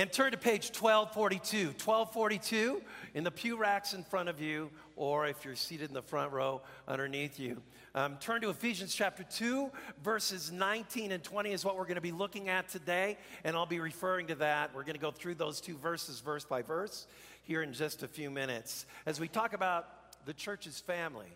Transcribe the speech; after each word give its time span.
and 0.00 0.10
turn 0.10 0.32
to 0.32 0.38
page 0.38 0.68
1242. 0.68 1.74
1242 1.76 2.80
in 3.12 3.22
the 3.22 3.30
pew 3.30 3.58
racks 3.58 3.92
in 3.92 4.02
front 4.02 4.30
of 4.30 4.40
you, 4.40 4.70
or 4.96 5.26
if 5.26 5.44
you're 5.44 5.54
seated 5.54 5.90
in 5.90 5.94
the 5.94 6.00
front 6.00 6.32
row 6.32 6.62
underneath 6.88 7.38
you. 7.38 7.60
Um, 7.94 8.16
turn 8.18 8.40
to 8.40 8.48
Ephesians 8.48 8.94
chapter 8.94 9.24
2, 9.24 9.70
verses 10.02 10.50
19 10.50 11.12
and 11.12 11.22
20 11.22 11.52
is 11.52 11.66
what 11.66 11.76
we're 11.76 11.84
going 11.84 11.96
to 11.96 12.00
be 12.00 12.12
looking 12.12 12.48
at 12.48 12.66
today, 12.70 13.18
and 13.44 13.54
I'll 13.54 13.66
be 13.66 13.78
referring 13.78 14.28
to 14.28 14.36
that. 14.36 14.74
We're 14.74 14.84
going 14.84 14.94
to 14.94 15.00
go 15.00 15.10
through 15.10 15.34
those 15.34 15.60
two 15.60 15.76
verses, 15.76 16.20
verse 16.20 16.46
by 16.46 16.62
verse, 16.62 17.06
here 17.42 17.60
in 17.60 17.74
just 17.74 18.02
a 18.02 18.08
few 18.08 18.30
minutes 18.30 18.86
as 19.04 19.20
we 19.20 19.28
talk 19.28 19.52
about 19.52 19.86
the 20.24 20.32
church's 20.32 20.80
family. 20.80 21.28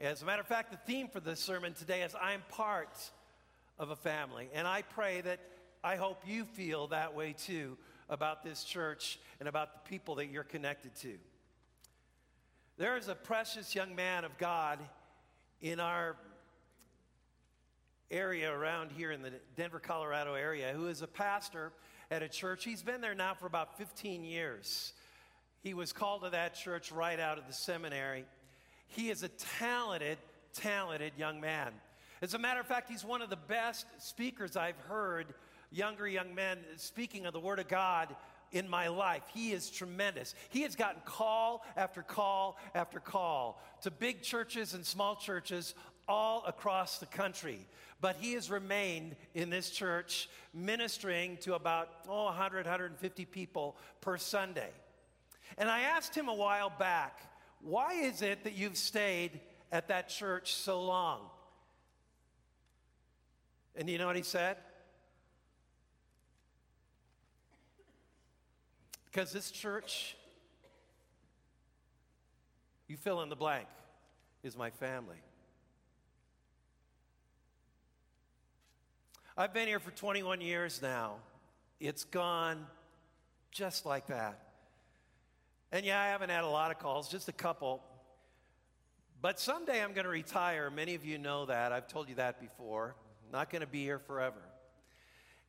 As 0.00 0.22
a 0.22 0.24
matter 0.24 0.40
of 0.40 0.48
fact, 0.48 0.70
the 0.70 0.78
theme 0.90 1.08
for 1.08 1.20
this 1.20 1.40
sermon 1.40 1.74
today 1.74 2.04
is 2.04 2.14
I'm 2.18 2.42
part 2.48 2.98
of 3.78 3.90
a 3.90 3.96
family, 3.96 4.48
and 4.54 4.66
I 4.66 4.80
pray 4.80 5.20
that 5.20 5.40
I 5.84 5.96
hope 5.96 6.22
you 6.26 6.46
feel 6.46 6.86
that 6.88 7.14
way 7.14 7.34
too 7.34 7.76
about 8.08 8.42
this 8.42 8.64
church 8.64 9.18
and 9.38 9.46
about 9.46 9.74
the 9.74 9.90
people 9.90 10.14
that 10.14 10.28
you're 10.28 10.42
connected 10.42 10.94
to. 11.02 11.18
There 12.78 12.96
is 12.96 13.08
a 13.08 13.14
precious 13.14 13.74
young 13.74 13.94
man 13.94 14.24
of 14.24 14.38
God 14.38 14.78
in 15.60 15.80
our 15.80 16.16
area 18.10 18.50
around 18.50 18.92
here 18.92 19.12
in 19.12 19.20
the 19.20 19.30
Denver, 19.56 19.78
Colorado 19.78 20.32
area 20.32 20.72
who 20.74 20.86
is 20.86 21.02
a 21.02 21.06
pastor 21.06 21.70
at 22.10 22.22
a 22.22 22.28
church. 22.30 22.64
He's 22.64 22.82
been 22.82 23.02
there 23.02 23.14
now 23.14 23.34
for 23.34 23.46
about 23.46 23.76
15 23.76 24.24
years. 24.24 24.94
He 25.60 25.74
was 25.74 25.92
called 25.92 26.22
to 26.22 26.30
that 26.30 26.54
church 26.54 26.92
right 26.92 27.20
out 27.20 27.36
of 27.36 27.46
the 27.46 27.52
seminary. 27.52 28.24
He 28.86 29.10
is 29.10 29.22
a 29.22 29.28
talented, 29.28 30.16
talented 30.54 31.12
young 31.18 31.42
man. 31.42 31.72
As 32.22 32.32
a 32.32 32.38
matter 32.38 32.60
of 32.60 32.66
fact, 32.66 32.88
he's 32.88 33.04
one 33.04 33.20
of 33.20 33.28
the 33.28 33.36
best 33.36 33.84
speakers 33.98 34.56
I've 34.56 34.78
heard 34.88 35.34
younger 35.74 36.06
young 36.06 36.34
men 36.34 36.58
speaking 36.76 37.26
of 37.26 37.32
the 37.32 37.40
Word 37.40 37.58
of 37.58 37.68
God 37.68 38.14
in 38.52 38.68
my 38.68 38.88
life. 38.88 39.22
He 39.34 39.52
is 39.52 39.68
tremendous. 39.68 40.34
He 40.50 40.62
has 40.62 40.76
gotten 40.76 41.02
call 41.04 41.64
after 41.76 42.02
call 42.02 42.56
after 42.74 43.00
call 43.00 43.60
to 43.82 43.90
big 43.90 44.22
churches 44.22 44.74
and 44.74 44.86
small 44.86 45.16
churches 45.16 45.74
all 46.06 46.44
across 46.46 46.98
the 46.98 47.06
country. 47.06 47.58
But 48.00 48.16
he 48.20 48.34
has 48.34 48.50
remained 48.50 49.16
in 49.34 49.50
this 49.50 49.70
church 49.70 50.28
ministering 50.52 51.38
to 51.38 51.54
about 51.54 51.88
oh, 52.08 52.24
100, 52.24 52.66
150 52.66 53.24
people 53.24 53.76
per 54.00 54.16
Sunday. 54.16 54.70
And 55.58 55.68
I 55.68 55.80
asked 55.80 56.14
him 56.14 56.28
a 56.28 56.34
while 56.34 56.70
back, 56.70 57.20
why 57.60 57.94
is 57.94 58.22
it 58.22 58.44
that 58.44 58.54
you've 58.54 58.76
stayed 58.76 59.40
at 59.72 59.88
that 59.88 60.08
church 60.08 60.54
so 60.54 60.82
long? 60.82 61.20
And 63.74 63.88
you 63.88 63.98
know 63.98 64.06
what 64.06 64.16
he 64.16 64.22
said? 64.22 64.58
Because 69.14 69.30
this 69.30 69.52
church, 69.52 70.16
you 72.88 72.96
fill 72.96 73.22
in 73.22 73.28
the 73.28 73.36
blank, 73.36 73.68
is 74.42 74.56
my 74.56 74.70
family. 74.70 75.18
I've 79.36 79.54
been 79.54 79.68
here 79.68 79.78
for 79.78 79.92
21 79.92 80.40
years 80.40 80.82
now. 80.82 81.14
It's 81.78 82.02
gone 82.02 82.66
just 83.52 83.86
like 83.86 84.08
that. 84.08 84.40
And 85.70 85.86
yeah, 85.86 86.00
I 86.00 86.06
haven't 86.06 86.30
had 86.30 86.42
a 86.42 86.48
lot 86.48 86.72
of 86.72 86.80
calls, 86.80 87.08
just 87.08 87.28
a 87.28 87.32
couple. 87.32 87.84
But 89.22 89.38
someday 89.38 89.80
I'm 89.80 89.92
going 89.92 90.06
to 90.06 90.10
retire. 90.10 90.70
Many 90.70 90.96
of 90.96 91.04
you 91.04 91.18
know 91.18 91.46
that. 91.46 91.70
I've 91.70 91.86
told 91.86 92.08
you 92.08 92.16
that 92.16 92.40
before. 92.40 92.96
Not 93.32 93.48
going 93.48 93.60
to 93.60 93.68
be 93.68 93.84
here 93.84 94.00
forever. 94.00 94.42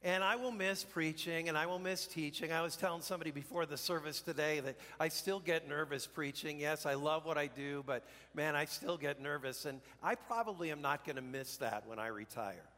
And 0.04 0.24
I 0.24 0.36
will 0.36 0.52
miss 0.52 0.84
preaching 0.84 1.50
and 1.50 1.58
I 1.58 1.66
will 1.66 1.80
miss 1.80 2.06
teaching. 2.06 2.52
I 2.52 2.62
was 2.62 2.76
telling 2.76 3.02
somebody 3.02 3.32
before 3.32 3.66
the 3.66 3.78
service 3.78 4.22
today 4.22 4.60
that 4.60 4.76
I 5.00 5.08
still 5.08 5.40
get 5.40 5.68
nervous 5.68 6.06
preaching. 6.06 6.60
Yes, 6.60 6.86
I 6.86 6.94
love 6.94 7.26
what 7.26 7.38
I 7.38 7.48
do, 7.48 7.84
but 7.88 8.06
man, 8.36 8.56
I 8.56 8.66
still 8.66 8.98
get 8.98 9.20
nervous. 9.20 9.66
And 9.66 9.82
I 10.04 10.16
probably 10.16 10.72
am 10.72 10.82
not 10.82 11.06
going 11.06 11.16
to 11.16 11.24
miss 11.24 11.58
that 11.58 11.88
when 11.88 11.98
I 11.98 12.08
retire. 12.08 12.70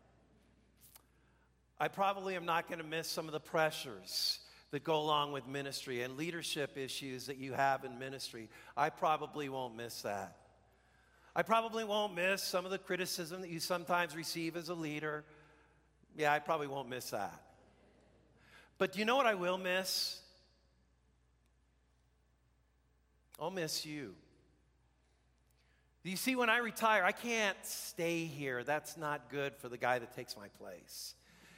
I 1.80 1.90
probably 1.90 2.36
am 2.36 2.46
not 2.46 2.68
going 2.68 2.80
to 2.80 2.86
miss 2.86 3.08
some 3.08 3.28
of 3.28 3.34
the 3.34 3.40
pressures 3.40 4.40
that 4.72 4.84
go 4.84 5.00
along 5.00 5.32
with 5.32 5.48
ministry 5.48 6.02
and 6.02 6.18
leadership 6.18 6.78
issues 6.78 7.28
that 7.28 7.38
you 7.38 7.54
have 7.54 7.84
in 7.84 8.00
ministry. 8.00 8.50
I 8.76 8.90
probably 8.90 9.48
won't 9.50 9.76
miss 9.76 10.02
that. 10.02 10.38
I 11.36 11.44
probably 11.44 11.84
won't 11.84 12.16
miss 12.16 12.42
some 12.42 12.66
of 12.66 12.72
the 12.72 12.80
criticism 12.80 13.42
that 13.42 13.52
you 13.52 13.60
sometimes 13.60 14.16
receive 14.16 14.58
as 14.58 14.70
a 14.70 14.74
leader. 14.74 15.24
Yeah, 16.18 16.34
I 16.34 16.40
probably 16.40 16.68
won't 16.68 16.90
miss 16.90 17.12
that. 17.12 17.42
But 18.80 18.92
do 18.92 19.00
you 19.00 19.06
know 19.06 19.16
what 19.16 19.28
I 19.28 19.36
will 19.36 19.58
miss? 19.58 20.20
I'll 23.40 23.52
miss 23.52 23.86
you. 23.86 24.16
You 26.04 26.16
see, 26.16 26.36
when 26.36 26.50
I 26.50 26.58
retire, 26.58 27.04
I 27.04 27.12
can't 27.12 27.58
stay 27.64 28.26
here. 28.26 28.64
That's 28.64 28.98
not 28.98 29.30
good 29.30 29.56
for 29.58 29.70
the 29.70 29.78
guy 29.78 30.00
that 30.00 30.16
takes 30.16 30.36
my 30.36 30.48
place. 30.60 31.14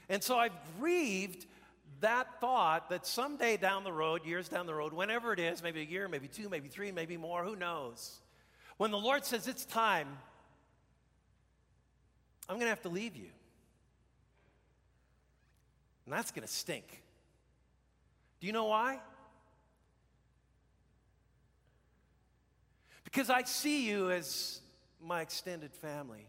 And 0.09 0.21
so 0.21 0.37
I've 0.37 0.51
grieved 0.79 1.45
that 2.01 2.41
thought 2.41 2.89
that 2.89 3.05
someday 3.05 3.57
down 3.57 3.83
the 3.83 3.93
road, 3.93 4.25
years 4.25 4.49
down 4.49 4.65
the 4.65 4.73
road, 4.73 4.91
whenever 4.91 5.31
it 5.31 5.39
is, 5.39 5.63
maybe 5.63 5.81
a 5.81 5.85
year, 5.85 6.07
maybe 6.07 6.27
two, 6.27 6.49
maybe 6.49 6.67
three, 6.67 6.91
maybe 6.91 7.15
more, 7.15 7.43
who 7.43 7.55
knows? 7.55 8.19
When 8.77 8.91
the 8.91 8.97
Lord 8.97 9.23
says 9.23 9.47
it's 9.47 9.65
time, 9.65 10.07
I'm 12.49 12.55
going 12.55 12.65
to 12.65 12.69
have 12.69 12.81
to 12.81 12.89
leave 12.89 13.15
you. 13.15 13.29
And 16.09 16.17
that's 16.17 16.31
going 16.31 16.41
to 16.41 16.51
stink. 16.51 17.03
Do 18.39 18.47
you 18.47 18.51
know 18.51 18.65
why? 18.65 18.97
Because 23.03 23.29
I 23.29 23.43
see 23.43 23.87
you 23.87 24.09
as 24.09 24.59
my 25.05 25.21
extended 25.21 25.71
family. 25.71 26.25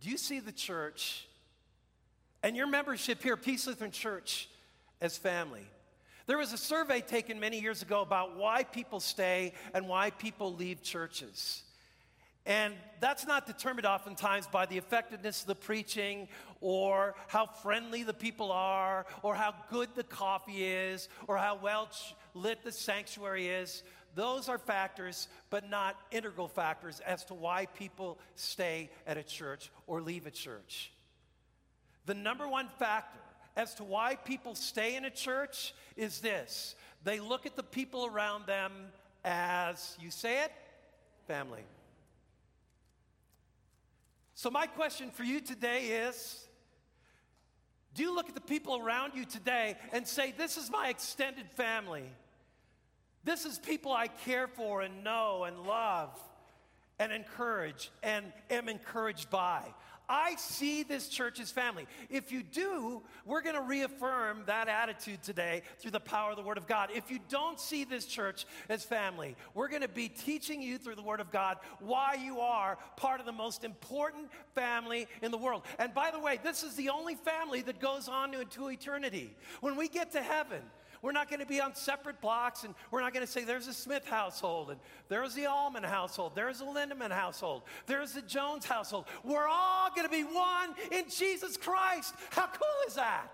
Do 0.00 0.08
you 0.08 0.16
see 0.16 0.40
the 0.40 0.50
church 0.50 1.26
and 2.42 2.56
your 2.56 2.68
membership 2.68 3.22
here, 3.22 3.36
Peace 3.36 3.66
Lutheran 3.66 3.90
Church, 3.90 4.48
as 5.02 5.18
family? 5.18 5.66
There 6.26 6.38
was 6.38 6.54
a 6.54 6.58
survey 6.58 7.02
taken 7.02 7.38
many 7.38 7.60
years 7.60 7.82
ago 7.82 8.00
about 8.00 8.34
why 8.38 8.64
people 8.64 8.98
stay 8.98 9.52
and 9.74 9.86
why 9.86 10.08
people 10.08 10.54
leave 10.54 10.80
churches. 10.82 11.64
And 12.46 12.74
that's 13.00 13.26
not 13.26 13.46
determined 13.46 13.86
oftentimes 13.86 14.46
by 14.46 14.66
the 14.66 14.78
effectiveness 14.78 15.42
of 15.42 15.48
the 15.48 15.56
preaching 15.56 16.28
or 16.60 17.16
how 17.26 17.46
friendly 17.46 18.04
the 18.04 18.14
people 18.14 18.52
are 18.52 19.04
or 19.22 19.34
how 19.34 19.52
good 19.68 19.88
the 19.96 20.04
coffee 20.04 20.64
is 20.64 21.08
or 21.26 21.36
how 21.36 21.58
well 21.60 21.88
lit 22.34 22.62
the 22.62 22.70
sanctuary 22.70 23.48
is. 23.48 23.82
Those 24.14 24.48
are 24.48 24.58
factors, 24.58 25.28
but 25.50 25.68
not 25.68 25.96
integral 26.10 26.48
factors 26.48 27.00
as 27.04 27.24
to 27.26 27.34
why 27.34 27.66
people 27.66 28.18
stay 28.36 28.90
at 29.06 29.18
a 29.18 29.22
church 29.24 29.70
or 29.86 30.00
leave 30.00 30.26
a 30.26 30.30
church. 30.30 30.92
The 32.06 32.14
number 32.14 32.48
one 32.48 32.68
factor 32.78 33.18
as 33.56 33.74
to 33.74 33.84
why 33.84 34.14
people 34.14 34.54
stay 34.54 34.96
in 34.96 35.04
a 35.04 35.10
church 35.10 35.74
is 35.96 36.20
this 36.20 36.76
they 37.02 37.18
look 37.20 37.44
at 37.44 37.56
the 37.56 37.62
people 37.62 38.06
around 38.06 38.46
them 38.46 38.72
as, 39.24 39.96
you 40.00 40.10
say 40.10 40.44
it, 40.44 40.52
family. 41.26 41.64
So, 44.36 44.50
my 44.50 44.66
question 44.66 45.10
for 45.10 45.24
you 45.24 45.40
today 45.40 45.86
is 46.08 46.46
Do 47.94 48.02
you 48.02 48.14
look 48.14 48.28
at 48.28 48.34
the 48.34 48.40
people 48.42 48.76
around 48.76 49.14
you 49.14 49.24
today 49.24 49.76
and 49.92 50.06
say, 50.06 50.34
This 50.36 50.58
is 50.58 50.70
my 50.70 50.90
extended 50.90 51.50
family? 51.52 52.04
This 53.24 53.46
is 53.46 53.58
people 53.58 53.92
I 53.92 54.08
care 54.08 54.46
for 54.46 54.82
and 54.82 55.02
know 55.02 55.44
and 55.44 55.62
love 55.62 56.10
and 56.98 57.12
encourage 57.12 57.90
and 58.02 58.24
am 58.50 58.68
encouraged 58.68 59.30
by. 59.30 59.62
I 60.08 60.36
see 60.36 60.82
this 60.84 61.08
church 61.08 61.40
as 61.40 61.50
family. 61.50 61.86
If 62.10 62.30
you 62.30 62.42
do, 62.42 63.02
we're 63.24 63.42
going 63.42 63.56
to 63.56 63.62
reaffirm 63.62 64.44
that 64.46 64.68
attitude 64.68 65.22
today 65.22 65.62
through 65.78 65.90
the 65.90 66.00
power 66.00 66.30
of 66.30 66.36
the 66.36 66.42
Word 66.42 66.58
of 66.58 66.68
God. 66.68 66.90
If 66.94 67.10
you 67.10 67.18
don't 67.28 67.58
see 67.58 67.82
this 67.84 68.06
church 68.06 68.46
as 68.68 68.84
family, 68.84 69.34
we're 69.54 69.68
going 69.68 69.82
to 69.82 69.88
be 69.88 70.08
teaching 70.08 70.62
you 70.62 70.78
through 70.78 70.94
the 70.94 71.02
Word 71.02 71.20
of 71.20 71.32
God 71.32 71.58
why 71.80 72.16
you 72.22 72.38
are 72.38 72.78
part 72.96 73.18
of 73.18 73.26
the 73.26 73.32
most 73.32 73.64
important 73.64 74.30
family 74.54 75.08
in 75.22 75.32
the 75.32 75.38
world. 75.38 75.62
And 75.78 75.92
by 75.92 76.12
the 76.12 76.20
way, 76.20 76.38
this 76.42 76.62
is 76.62 76.76
the 76.76 76.90
only 76.90 77.16
family 77.16 77.62
that 77.62 77.80
goes 77.80 78.08
on 78.08 78.32
into 78.32 78.68
eternity. 78.68 79.36
When 79.60 79.76
we 79.76 79.88
get 79.88 80.12
to 80.12 80.22
heaven, 80.22 80.62
we're 81.06 81.12
not 81.12 81.30
going 81.30 81.38
to 81.38 81.46
be 81.46 81.60
on 81.60 81.72
separate 81.72 82.20
blocks, 82.20 82.64
and 82.64 82.74
we're 82.90 83.00
not 83.00 83.14
going 83.14 83.24
to 83.24 83.30
say 83.30 83.44
there's 83.44 83.68
a 83.68 83.72
Smith 83.72 84.04
household, 84.04 84.72
and 84.72 84.80
there's 85.08 85.34
the 85.34 85.46
Allman 85.46 85.84
household, 85.84 86.32
there's 86.34 86.60
a 86.60 86.64
Lindemann 86.64 87.12
household, 87.12 87.62
there's 87.86 88.12
the 88.12 88.22
Jones 88.22 88.66
household. 88.66 89.04
We're 89.22 89.46
all 89.46 89.88
going 89.94 90.02
to 90.02 90.10
be 90.10 90.24
one 90.24 90.74
in 90.90 91.04
Jesus 91.08 91.56
Christ. 91.56 92.12
How 92.30 92.46
cool 92.46 92.88
is 92.88 92.96
that? 92.96 93.28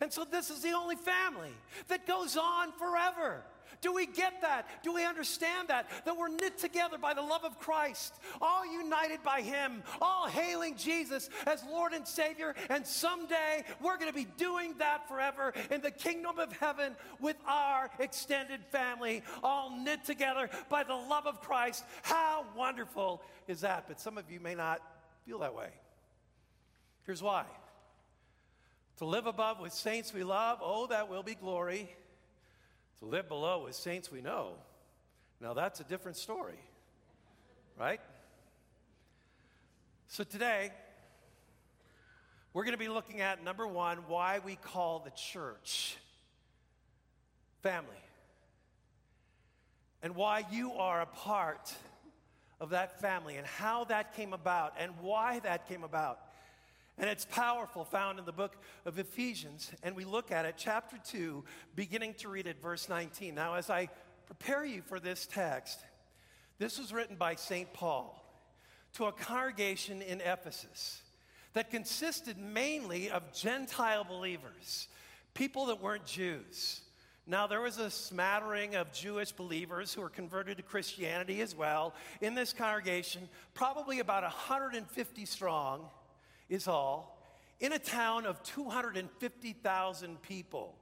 And 0.00 0.12
so, 0.12 0.24
this 0.24 0.50
is 0.50 0.62
the 0.62 0.70
only 0.70 0.94
family 0.94 1.50
that 1.88 2.06
goes 2.06 2.36
on 2.36 2.70
forever. 2.78 3.42
Do 3.80 3.92
we 3.92 4.06
get 4.06 4.42
that? 4.42 4.68
Do 4.82 4.92
we 4.92 5.04
understand 5.04 5.68
that? 5.68 5.88
That 6.04 6.16
we're 6.16 6.28
knit 6.28 6.58
together 6.58 6.98
by 6.98 7.14
the 7.14 7.22
love 7.22 7.44
of 7.44 7.58
Christ, 7.58 8.14
all 8.40 8.66
united 8.66 9.22
by 9.22 9.42
Him, 9.42 9.82
all 10.00 10.26
hailing 10.26 10.76
Jesus 10.76 11.28
as 11.46 11.62
Lord 11.64 11.92
and 11.92 12.06
Savior, 12.06 12.54
and 12.70 12.86
someday 12.86 13.64
we're 13.80 13.98
going 13.98 14.10
to 14.10 14.16
be 14.16 14.26
doing 14.36 14.74
that 14.78 15.08
forever 15.08 15.52
in 15.70 15.80
the 15.80 15.90
kingdom 15.90 16.38
of 16.38 16.52
heaven 16.52 16.94
with 17.20 17.36
our 17.46 17.90
extended 17.98 18.64
family, 18.66 19.22
all 19.42 19.76
knit 19.78 20.04
together 20.04 20.48
by 20.68 20.82
the 20.82 20.94
love 20.94 21.26
of 21.26 21.40
Christ. 21.40 21.84
How 22.02 22.44
wonderful 22.56 23.22
is 23.48 23.60
that? 23.60 23.84
But 23.88 24.00
some 24.00 24.18
of 24.18 24.30
you 24.30 24.40
may 24.40 24.54
not 24.54 24.80
feel 25.24 25.38
that 25.40 25.54
way. 25.54 25.70
Here's 27.04 27.22
why. 27.22 27.44
To 28.98 29.04
live 29.04 29.26
above 29.26 29.60
with 29.60 29.72
saints 29.72 30.14
we 30.14 30.24
love, 30.24 30.58
oh, 30.62 30.86
that 30.86 31.08
will 31.08 31.22
be 31.22 31.34
glory. 31.34 31.94
To 33.00 33.04
live 33.04 33.28
below 33.28 33.64
with 33.64 33.74
saints 33.74 34.10
we 34.10 34.22
know, 34.22 34.54
now 35.40 35.52
that's 35.52 35.80
a 35.80 35.84
different 35.84 36.16
story, 36.16 36.58
right? 37.78 38.00
So 40.08 40.24
today, 40.24 40.70
we're 42.54 42.64
going 42.64 42.72
to 42.72 42.78
be 42.78 42.88
looking 42.88 43.20
at 43.20 43.44
number 43.44 43.66
one, 43.66 43.98
why 44.08 44.38
we 44.38 44.56
call 44.56 45.00
the 45.00 45.10
church 45.10 45.98
family, 47.62 47.90
and 50.02 50.14
why 50.14 50.44
you 50.50 50.72
are 50.72 51.02
a 51.02 51.06
part 51.06 51.74
of 52.60 52.70
that 52.70 52.98
family, 53.02 53.36
and 53.36 53.46
how 53.46 53.84
that 53.84 54.14
came 54.14 54.32
about, 54.32 54.72
and 54.78 54.92
why 55.02 55.40
that 55.40 55.68
came 55.68 55.84
about. 55.84 56.18
And 56.98 57.10
it's 57.10 57.26
powerful, 57.26 57.84
found 57.84 58.18
in 58.18 58.24
the 58.24 58.32
book 58.32 58.56
of 58.86 58.98
Ephesians. 58.98 59.70
And 59.82 59.94
we 59.94 60.04
look 60.04 60.32
at 60.32 60.46
it, 60.46 60.54
chapter 60.56 60.96
2, 61.04 61.44
beginning 61.74 62.14
to 62.14 62.28
read 62.28 62.46
at 62.46 62.60
verse 62.60 62.88
19. 62.88 63.34
Now, 63.34 63.54
as 63.54 63.68
I 63.68 63.88
prepare 64.26 64.64
you 64.64 64.80
for 64.80 64.98
this 64.98 65.26
text, 65.26 65.78
this 66.58 66.78
was 66.78 66.92
written 66.92 67.16
by 67.16 67.34
St. 67.34 67.70
Paul 67.74 68.22
to 68.94 69.04
a 69.06 69.12
congregation 69.12 70.00
in 70.00 70.22
Ephesus 70.22 71.02
that 71.52 71.70
consisted 71.70 72.38
mainly 72.38 73.10
of 73.10 73.32
Gentile 73.34 74.04
believers, 74.04 74.88
people 75.34 75.66
that 75.66 75.82
weren't 75.82 76.06
Jews. 76.06 76.80
Now, 77.26 77.46
there 77.46 77.60
was 77.60 77.78
a 77.78 77.90
smattering 77.90 78.76
of 78.76 78.92
Jewish 78.92 79.32
believers 79.32 79.92
who 79.92 80.00
were 80.00 80.08
converted 80.08 80.58
to 80.58 80.62
Christianity 80.62 81.42
as 81.42 81.54
well 81.54 81.92
in 82.20 82.34
this 82.34 82.52
congregation, 82.52 83.28
probably 83.52 83.98
about 83.98 84.22
150 84.22 85.24
strong 85.26 85.88
is 86.48 86.68
all 86.68 87.16
in 87.60 87.72
a 87.72 87.78
town 87.78 88.26
of 88.26 88.42
250,000 88.42 90.22
people. 90.22 90.74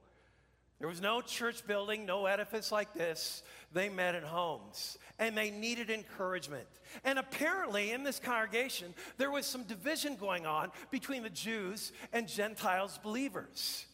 There 0.79 0.89
was 0.89 0.99
no 0.99 1.21
church 1.21 1.65
building, 1.65 2.05
no 2.05 2.25
edifice 2.25 2.71
like 2.71 2.93
this. 2.93 3.43
They 3.71 3.87
met 3.87 4.13
in 4.13 4.23
homes 4.23 4.97
and 5.19 5.37
they 5.37 5.49
needed 5.49 5.89
encouragement. 5.89 6.67
And 7.05 7.17
apparently, 7.17 7.91
in 7.91 8.03
this 8.03 8.19
congregation, 8.19 8.93
there 9.17 9.31
was 9.31 9.45
some 9.45 9.63
division 9.63 10.17
going 10.17 10.45
on 10.45 10.71
between 10.91 11.23
the 11.23 11.29
Jews 11.29 11.93
and 12.11 12.27
Gentiles 12.27 12.99
believers. 13.01 13.85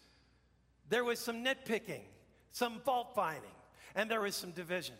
There 0.89 1.06
was 1.06 1.19
some 1.19 1.45
nitpicking, 1.45 2.01
some 2.51 2.79
fault 2.79 3.13
finding, 3.15 3.51
and 3.95 4.09
there 4.09 4.21
was 4.21 4.35
some 4.35 4.51
division. 4.51 4.95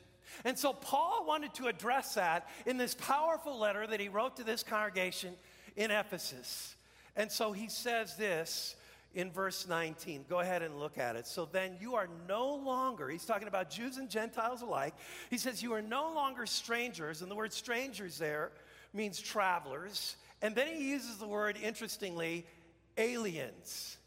And 0.46 0.58
so, 0.58 0.72
Paul 0.72 1.26
wanted 1.28 1.54
to 1.56 1.68
address 1.68 2.14
that 2.14 2.48
in 2.66 2.78
this 2.78 2.94
powerful 2.94 3.58
letter 3.58 3.86
that 3.88 4.00
he 4.00 4.08
wrote 4.08 4.38
to 4.38 4.44
this 4.44 4.64
congregation 4.64 5.34
in 5.76 5.92
Ephesus. 5.92 6.76
And 7.16 7.32
so 7.32 7.52
he 7.52 7.70
says 7.70 8.16
this 8.16 8.76
in 9.14 9.32
verse 9.32 9.68
19. 9.68 10.26
Go 10.30 10.40
ahead 10.40 10.62
and 10.62 10.80
look 10.80 10.98
at 10.98 11.16
it. 11.16 11.28
So 11.28 11.48
then 11.52 11.78
you 11.80 11.96
are 11.96 12.08
no 12.28 12.56
longer, 12.56 13.10
he's 13.10 13.26
talking 13.26 13.48
about 13.48 13.70
Jews 13.70 13.98
and 13.98 14.10
Gentiles 14.10 14.62
alike. 14.62 14.94
He 15.30 15.38
says, 15.38 15.62
You 15.62 15.74
are 15.74 15.82
no 15.82 16.14
longer 16.14 16.46
strangers. 16.46 17.22
And 17.22 17.30
the 17.30 17.36
word 17.36 17.54
strangers 17.54 18.18
there 18.18 18.52
means 18.94 19.20
travelers. 19.20 20.16
And 20.42 20.56
then 20.56 20.68
he 20.68 20.90
uses 20.90 21.18
the 21.18 21.28
word, 21.28 21.58
interestingly, 21.62 22.46
aliens. 22.98 23.98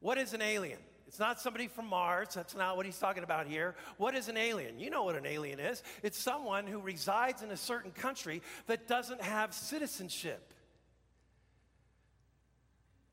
What 0.00 0.18
is 0.18 0.34
an 0.34 0.42
alien? 0.42 0.78
It's 1.08 1.18
not 1.18 1.40
somebody 1.40 1.68
from 1.68 1.86
Mars. 1.86 2.28
That's 2.34 2.54
not 2.54 2.76
what 2.76 2.84
he's 2.84 2.98
talking 2.98 3.24
about 3.24 3.46
here. 3.46 3.74
What 3.96 4.14
is 4.14 4.28
an 4.28 4.36
alien? 4.36 4.78
You 4.78 4.90
know 4.90 5.04
what 5.04 5.16
an 5.16 5.24
alien 5.24 5.58
is 5.58 5.82
it's 6.02 6.18
someone 6.18 6.66
who 6.66 6.80
resides 6.80 7.42
in 7.42 7.50
a 7.50 7.56
certain 7.56 7.90
country 7.90 8.42
that 8.66 8.86
doesn't 8.86 9.22
have 9.22 9.54
citizenship. 9.54 10.52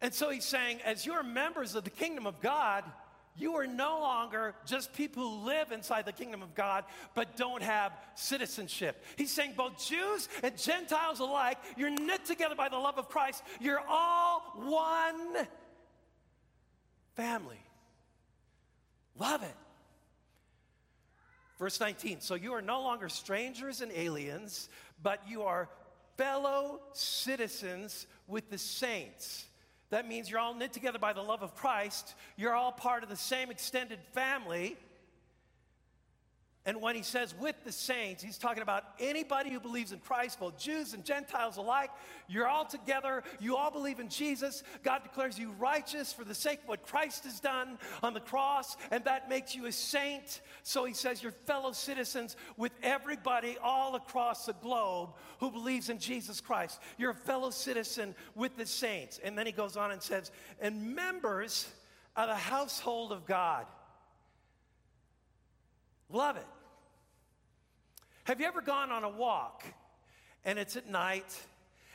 And 0.01 0.13
so 0.13 0.29
he's 0.29 0.43
saying, 0.43 0.81
as 0.85 1.05
you're 1.05 1.23
members 1.23 1.73
of 1.73 1.85
the 1.85 1.89
kingdom 1.89 2.27
of 2.27 2.41
God, 2.41 2.83
you 3.37 3.55
are 3.55 3.65
no 3.65 4.01
longer 4.01 4.55
just 4.65 4.93
people 4.93 5.23
who 5.23 5.45
live 5.45 5.71
inside 5.71 6.05
the 6.05 6.11
kingdom 6.11 6.43
of 6.43 6.53
God 6.53 6.83
but 7.15 7.37
don't 7.37 7.63
have 7.63 7.93
citizenship. 8.15 9.01
He's 9.15 9.31
saying 9.31 9.53
both 9.55 9.83
Jews 9.83 10.27
and 10.43 10.57
Gentiles 10.57 11.21
alike, 11.21 11.57
you're 11.77 11.89
knit 11.89 12.25
together 12.25 12.55
by 12.55 12.67
the 12.67 12.77
love 12.77 12.97
of 12.97 13.07
Christ. 13.07 13.41
You're 13.61 13.81
all 13.87 14.41
one 14.57 15.47
family. 17.15 17.64
Love 19.17 19.43
it. 19.43 19.55
Verse 21.57 21.79
19 21.79 22.21
So 22.21 22.35
you 22.35 22.53
are 22.53 22.61
no 22.61 22.81
longer 22.81 23.09
strangers 23.09 23.81
and 23.81 23.91
aliens, 23.91 24.69
but 25.01 25.21
you 25.27 25.43
are 25.43 25.69
fellow 26.17 26.81
citizens 26.93 28.07
with 28.27 28.49
the 28.49 28.57
saints. 28.57 29.45
That 29.89 30.07
means 30.07 30.29
you're 30.29 30.39
all 30.39 30.55
knit 30.55 30.73
together 30.73 30.99
by 30.99 31.13
the 31.13 31.21
love 31.21 31.43
of 31.43 31.55
Christ. 31.55 32.15
You're 32.37 32.55
all 32.55 32.71
part 32.71 33.03
of 33.03 33.09
the 33.09 33.15
same 33.15 33.51
extended 33.51 33.99
family. 34.13 34.77
And 36.67 36.81
when 36.81 36.95
he 36.95 37.03
says 37.03 37.35
with 37.39 37.55
the 37.63 37.71
saints, 37.71 38.23
he's 38.23 38.39
talking 38.39 38.63
about 38.63 38.83
anybody 38.99 39.51
who 39.51 39.59
believes 39.59 39.91
in 39.91 39.99
Christ, 39.99 40.39
both 40.39 40.57
Jews 40.57 40.95
and 40.95 41.05
Gentiles 41.05 41.57
alike. 41.57 41.91
You're 42.27 42.47
all 42.47 42.65
together. 42.65 43.21
You 43.39 43.55
all 43.55 43.69
believe 43.69 43.99
in 43.99 44.09
Jesus. 44.09 44.63
God 44.83 45.03
declares 45.03 45.37
you 45.37 45.51
righteous 45.59 46.11
for 46.11 46.23
the 46.23 46.33
sake 46.33 46.63
of 46.63 46.67
what 46.67 46.81
Christ 46.81 47.23
has 47.25 47.39
done 47.39 47.77
on 48.01 48.15
the 48.15 48.19
cross, 48.19 48.77
and 48.89 49.03
that 49.05 49.29
makes 49.29 49.53
you 49.53 49.67
a 49.67 49.71
saint. 49.71 50.41
So 50.63 50.85
he 50.85 50.93
says 50.93 51.21
you're 51.21 51.33
fellow 51.33 51.71
citizens 51.71 52.35
with 52.57 52.71
everybody 52.81 53.57
all 53.61 53.93
across 53.93 54.47
the 54.47 54.53
globe 54.53 55.11
who 55.39 55.51
believes 55.51 55.89
in 55.89 55.99
Jesus 55.99 56.41
Christ. 56.41 56.79
You're 56.97 57.11
a 57.11 57.15
fellow 57.15 57.51
citizen 57.51 58.15
with 58.33 58.57
the 58.57 58.65
saints. 58.65 59.19
And 59.23 59.37
then 59.37 59.45
he 59.45 59.51
goes 59.51 59.77
on 59.77 59.91
and 59.91 60.01
says, 60.01 60.31
and 60.59 60.95
members 60.95 61.67
of 62.15 62.27
the 62.27 62.35
household 62.35 63.11
of 63.11 63.27
God. 63.27 63.67
Love 66.09 66.37
it. 66.37 66.45
Have 68.25 68.39
you 68.39 68.47
ever 68.47 68.61
gone 68.61 68.91
on 68.91 69.03
a 69.03 69.09
walk 69.09 69.63
and 70.45 70.57
it's 70.57 70.75
at 70.75 70.89
night 70.89 71.39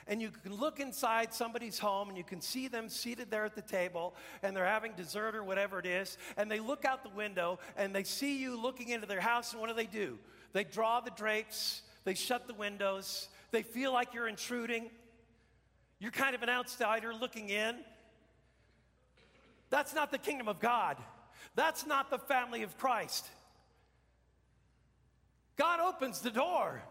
and 0.06 0.22
you 0.22 0.30
can 0.30 0.54
look 0.54 0.78
inside 0.78 1.34
somebody's 1.34 1.76
home 1.76 2.08
and 2.08 2.16
you 2.16 2.22
can 2.22 2.40
see 2.40 2.68
them 2.68 2.88
seated 2.88 3.32
there 3.32 3.44
at 3.44 3.56
the 3.56 3.62
table 3.62 4.14
and 4.44 4.56
they're 4.56 4.64
having 4.64 4.92
dessert 4.92 5.34
or 5.34 5.42
whatever 5.42 5.80
it 5.80 5.86
is 5.86 6.18
and 6.36 6.48
they 6.48 6.60
look 6.60 6.84
out 6.84 7.02
the 7.02 7.10
window 7.16 7.58
and 7.76 7.92
they 7.92 8.04
see 8.04 8.38
you 8.38 8.56
looking 8.56 8.90
into 8.90 9.08
their 9.08 9.20
house 9.20 9.50
and 9.50 9.60
what 9.60 9.70
do 9.70 9.74
they 9.74 9.86
do? 9.86 10.20
They 10.52 10.62
draw 10.62 11.00
the 11.00 11.10
drapes, 11.10 11.82
they 12.04 12.14
shut 12.14 12.46
the 12.46 12.54
windows, 12.54 13.28
they 13.50 13.64
feel 13.64 13.92
like 13.92 14.14
you're 14.14 14.28
intruding. 14.28 14.88
You're 15.98 16.12
kind 16.12 16.36
of 16.36 16.44
an 16.44 16.48
outsider 16.48 17.12
looking 17.12 17.48
in. 17.48 17.74
That's 19.68 19.96
not 19.96 20.12
the 20.12 20.18
kingdom 20.18 20.46
of 20.46 20.60
God. 20.60 20.96
That's 21.56 21.86
not 21.86 22.08
the 22.08 22.18
family 22.20 22.62
of 22.62 22.78
Christ. 22.78 23.26
God 25.56 25.80
opens 25.80 26.20
the 26.20 26.30
door. 26.30 26.82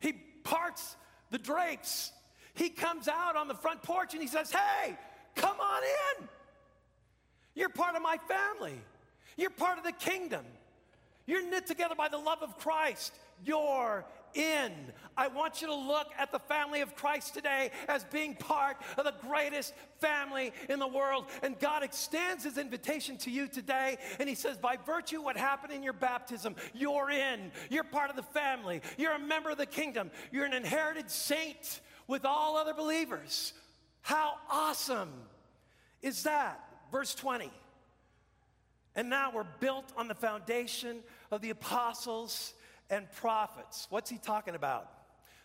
He 0.00 0.12
parts 0.44 0.96
the 1.30 1.38
drapes. 1.38 2.12
He 2.54 2.70
comes 2.70 3.08
out 3.08 3.36
on 3.36 3.48
the 3.48 3.54
front 3.54 3.82
porch 3.82 4.14
and 4.14 4.22
he 4.22 4.28
says, 4.28 4.50
Hey, 4.50 4.96
come 5.34 5.58
on 5.60 5.82
in. 5.82 6.28
You're 7.54 7.68
part 7.70 7.96
of 7.96 8.02
my 8.02 8.18
family. 8.28 8.80
You're 9.36 9.50
part 9.50 9.78
of 9.78 9.84
the 9.84 9.92
kingdom. 9.92 10.44
You're 11.26 11.48
knit 11.48 11.66
together 11.66 11.94
by 11.94 12.08
the 12.08 12.18
love 12.18 12.42
of 12.42 12.56
Christ. 12.58 13.12
You're 13.44 14.04
in. 14.34 14.72
I 15.16 15.28
want 15.28 15.62
you 15.62 15.68
to 15.68 15.74
look 15.74 16.08
at 16.18 16.30
the 16.30 16.38
family 16.38 16.82
of 16.82 16.94
Christ 16.94 17.34
today 17.34 17.70
as 17.88 18.04
being 18.04 18.34
part 18.34 18.76
of 18.98 19.04
the 19.04 19.14
greatest 19.26 19.72
family 20.00 20.52
in 20.68 20.78
the 20.78 20.86
world. 20.86 21.26
And 21.42 21.58
God 21.58 21.82
extends 21.82 22.44
his 22.44 22.58
invitation 22.58 23.16
to 23.18 23.30
you 23.30 23.48
today. 23.48 23.96
And 24.20 24.28
he 24.28 24.34
says, 24.34 24.58
by 24.58 24.76
virtue 24.84 25.18
of 25.18 25.24
what 25.24 25.36
happened 25.36 25.72
in 25.72 25.82
your 25.82 25.94
baptism, 25.94 26.54
you're 26.74 27.10
in. 27.10 27.50
You're 27.70 27.84
part 27.84 28.10
of 28.10 28.16
the 28.16 28.22
family. 28.22 28.82
You're 28.98 29.14
a 29.14 29.18
member 29.18 29.50
of 29.50 29.58
the 29.58 29.66
kingdom. 29.66 30.10
You're 30.32 30.44
an 30.44 30.54
inherited 30.54 31.10
saint 31.10 31.80
with 32.06 32.24
all 32.24 32.56
other 32.56 32.74
believers. 32.74 33.52
How 34.02 34.34
awesome 34.50 35.12
is 36.02 36.24
that? 36.24 36.62
Verse 36.92 37.14
20. 37.14 37.50
And 38.94 39.10
now 39.10 39.30
we're 39.32 39.44
built 39.60 39.92
on 39.96 40.08
the 40.08 40.14
foundation 40.14 40.98
of 41.30 41.42
the 41.42 41.50
apostles 41.50 42.54
and 42.90 43.10
prophets. 43.12 43.86
What's 43.90 44.10
he 44.10 44.18
talking 44.18 44.54
about? 44.54 44.90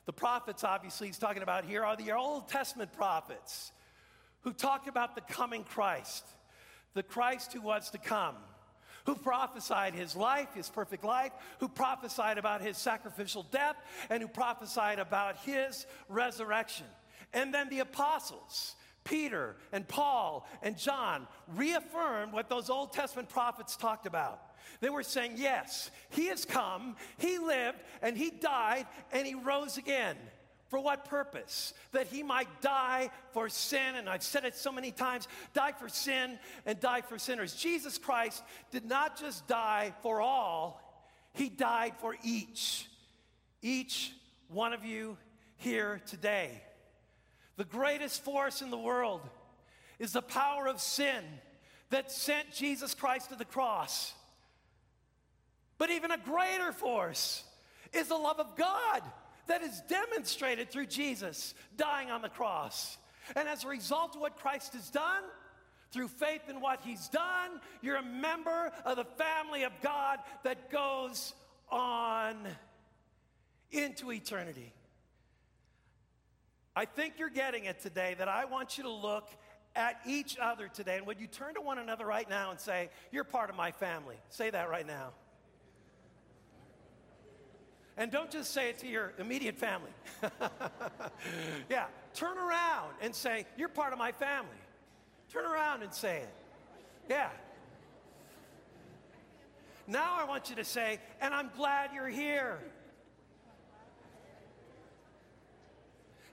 The 0.06 0.14
prophets, 0.14 0.64
obviously, 0.64 1.08
he's 1.08 1.18
talking 1.18 1.44
about 1.44 1.66
here 1.66 1.86
are 1.86 1.96
the 1.96 2.12
Old 2.12 2.50
Testament 2.50 2.92
prophets 2.94 3.72
who 4.42 4.54
talked 4.54 4.88
about 4.88 5.16
the 5.16 5.22
coming 5.22 5.64
Christ, 5.64 6.26
the 6.94 7.04
Christ 7.04 7.54
who 7.54 7.62
was 7.62 7.92
to 7.92 7.98
come, 7.98 8.36
who 9.06 9.16
prophesied 9.16 9.94
his 9.94 10.16
life, 10.16 10.48
his 10.54 10.70
perfect 10.70 11.04
life, 11.04 11.32
who 11.60 11.68
prophesied 11.68 12.38
about 12.38 12.62
his 12.62 12.78
sacrificial 12.78 13.44
death, 13.52 13.76
and 14.10 14.22
who 14.22 14.28
prophesied 14.28 15.00
about 15.00 15.38
his 15.38 15.86
resurrection. 16.10 16.86
And 17.34 17.54
then 17.54 17.70
the 17.70 17.80
apostles, 17.80 18.76
Peter 19.04 19.56
and 19.72 19.88
Paul 19.88 20.48
and 20.62 20.78
John, 20.78 21.28
reaffirmed 21.56 22.34
what 22.34 22.50
those 22.50 22.70
Old 22.70 22.94
Testament 22.94 23.30
prophets 23.30 23.76
talked 23.76 24.06
about. 24.06 24.42
They 24.80 24.90
were 24.90 25.04
saying, 25.04 25.34
Yes, 25.38 25.92
he 26.10 26.28
has 26.28 26.46
come, 26.46 26.96
he 27.18 27.38
lived, 27.38 27.80
and 28.02 28.18
he 28.18 28.30
died, 28.30 28.88
and 29.12 29.26
he 29.26 29.36
rose 29.36 29.78
again. 29.78 30.18
For 30.70 30.80
what 30.80 31.04
purpose? 31.04 31.74
That 31.92 32.08
he 32.08 32.24
might 32.24 32.62
die 32.62 33.10
for 33.34 33.50
sin. 33.50 33.96
And 33.96 34.10
I've 34.10 34.24
said 34.24 34.46
it 34.46 34.56
so 34.56 34.72
many 34.72 34.92
times 34.92 35.28
die 35.54 35.74
for 35.74 35.90
sin 35.90 36.40
and 36.66 36.80
die 36.80 37.02
for 37.02 37.20
sinners. 37.20 37.54
Jesus 37.54 37.98
Christ 37.98 38.42
did 38.72 38.86
not 38.86 39.20
just 39.20 39.46
die 39.48 39.94
for 40.02 40.22
all, 40.22 40.82
he 41.34 41.50
died 41.50 41.94
for 42.00 42.16
each. 42.24 42.88
Each 43.62 44.14
one 44.48 44.72
of 44.72 44.86
you 44.86 45.18
here 45.58 46.02
today. 46.08 46.64
The 47.58 47.66
greatest 47.66 48.24
force 48.24 48.62
in 48.62 48.72
the 48.72 48.78
world 48.78 49.22
is 50.00 50.14
the 50.14 50.22
power 50.22 50.68
of 50.68 50.80
sin 50.82 51.24
that 51.90 52.12
sent 52.12 52.52
Jesus 52.54 52.96
Christ 52.96 53.30
to 53.30 53.36
the 53.36 53.46
cross. 53.46 54.14
But 55.82 55.90
even 55.90 56.12
a 56.12 56.18
greater 56.20 56.72
force 56.72 57.44
is 57.92 58.10
the 58.10 58.16
love 58.16 58.40
of 58.40 58.56
God 58.56 59.02
that 59.48 59.64
is 59.64 59.82
demonstrated 59.90 60.70
through 60.70 60.86
Jesus 60.86 61.56
dying 61.76 62.12
on 62.12 62.22
the 62.22 62.30
cross. 62.30 63.00
And 63.36 63.50
as 63.50 63.64
a 63.64 63.68
result 63.68 64.14
of 64.14 64.22
what 64.22 64.38
Christ 64.38 64.74
has 64.74 64.92
done, 64.92 65.24
through 65.92 66.10
faith 66.10 66.42
in 66.48 66.62
what 66.62 66.82
he's 66.84 67.08
done, 67.08 67.60
you're 67.82 67.96
a 67.96 68.04
member 68.04 68.72
of 68.86 68.96
the 68.96 69.06
family 69.06 69.64
of 69.64 69.72
God 69.82 70.20
that 70.44 70.70
goes 70.70 71.34
on 71.72 72.38
into 73.72 74.12
eternity. 74.12 74.74
I 76.76 76.86
think 76.86 77.16
you're 77.18 77.32
getting 77.32 77.66
it 77.66 77.82
today 77.82 78.16
that 78.20 78.28
I 78.28 78.46
want 78.46 78.78
you 78.78 78.84
to 78.84 78.92
look 78.92 79.28
at 79.76 80.00
each 80.06 80.38
other 80.40 80.68
today. 80.68 80.98
And 80.98 81.08
would 81.08 81.20
you 81.20 81.26
turn 81.26 81.56
to 81.56 81.62
one 81.62 81.80
another 81.80 82.06
right 82.06 82.30
now 82.30 82.52
and 82.52 82.60
say, 82.60 82.92
You're 83.12 83.24
part 83.24 83.50
of 83.50 83.56
my 83.56 83.72
family? 83.72 84.18
Say 84.30 84.52
that 84.52 84.70
right 84.70 84.86
now. 84.86 85.14
And 88.02 88.12
don't 88.12 88.32
just 88.32 88.52
say 88.52 88.68
it 88.68 88.80
to 88.80 88.88
your 88.88 89.14
immediate 89.20 89.60
family. 89.60 89.92
yeah, 91.70 91.86
turn 92.16 92.36
around 92.36 92.94
and 93.00 93.14
say, 93.14 93.46
You're 93.58 93.70
part 93.70 93.94
of 93.94 94.00
my 94.00 94.12
family. 94.12 94.50
Turn 95.32 95.46
around 95.46 95.84
and 95.84 95.94
say 95.94 96.18
it. 96.18 96.34
Yeah. 97.08 97.30
Now 99.86 100.16
I 100.18 100.24
want 100.24 100.50
you 100.50 100.56
to 100.56 100.64
say, 100.64 100.98
And 101.22 101.32
I'm 101.32 101.52
glad 101.56 101.92
you're 101.94 102.08
here. 102.08 102.58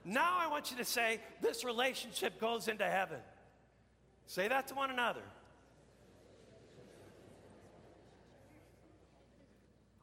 Now 0.03 0.37
I 0.39 0.47
want 0.47 0.71
you 0.71 0.77
to 0.77 0.85
say, 0.85 1.19
This 1.39 1.63
relationship 1.63 2.41
goes 2.41 2.67
into 2.67 2.85
heaven. 2.85 3.19
Say 4.25 4.47
that 4.47 4.69
to 4.69 4.73
one 4.73 4.89
another. 4.89 5.21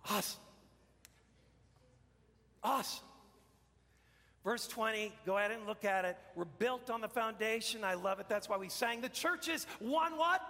Awesome. 0.08 0.45
Awesome. 2.66 3.04
Verse 4.42 4.66
20, 4.66 5.12
go 5.24 5.38
ahead 5.38 5.52
and 5.52 5.66
look 5.66 5.84
at 5.84 6.04
it. 6.04 6.16
We're 6.34 6.46
built 6.46 6.90
on 6.90 7.00
the 7.00 7.08
foundation. 7.08 7.84
I 7.84 7.94
love 7.94 8.18
it. 8.18 8.28
That's 8.28 8.48
why 8.48 8.56
we 8.56 8.68
sang. 8.68 9.00
The 9.00 9.08
church 9.08 9.48
is 9.48 9.66
one 9.78 10.18
what? 10.18 10.42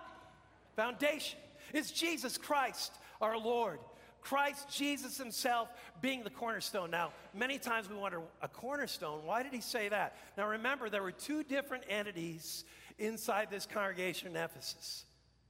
Foundation. 0.76 1.38
It's 1.74 1.90
Jesus 1.90 2.38
Christ, 2.38 2.94
our 3.20 3.36
Lord. 3.36 3.80
Christ 4.22 4.70
Jesus 4.74 5.18
himself 5.18 5.68
being 6.00 6.24
the 6.24 6.30
cornerstone. 6.30 6.90
Now, 6.90 7.12
many 7.34 7.58
times 7.58 7.90
we 7.90 7.96
wonder, 7.96 8.22
a 8.40 8.48
cornerstone, 8.48 9.20
why 9.26 9.42
did 9.42 9.52
he 9.52 9.60
say 9.60 9.90
that? 9.90 10.16
Now, 10.38 10.48
remember, 10.48 10.88
there 10.88 11.02
were 11.02 11.12
two 11.12 11.42
different 11.42 11.84
entities 11.86 12.64
inside 12.98 13.50
this 13.50 13.66
congregation 13.66 14.28
in 14.28 14.36
Ephesus. 14.36 15.04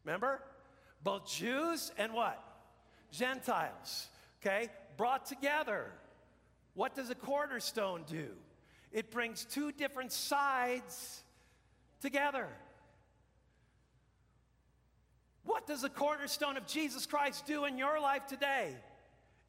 Remember? 0.04 0.42
Both 1.04 1.30
Jews 1.30 1.92
and 1.96 2.12
what? 2.12 2.42
Gentiles. 3.12 4.08
Okay? 4.42 4.68
Brought 4.96 5.26
together. 5.26 5.92
What 6.76 6.94
does 6.94 7.08
a 7.08 7.14
cornerstone 7.14 8.04
do? 8.06 8.28
It 8.92 9.10
brings 9.10 9.46
two 9.46 9.72
different 9.72 10.12
sides 10.12 11.22
together. 12.02 12.48
What 15.44 15.66
does 15.66 15.80
the 15.80 15.88
cornerstone 15.88 16.58
of 16.58 16.66
Jesus 16.66 17.06
Christ 17.06 17.46
do 17.46 17.64
in 17.64 17.78
your 17.78 17.98
life 17.98 18.26
today? 18.26 18.76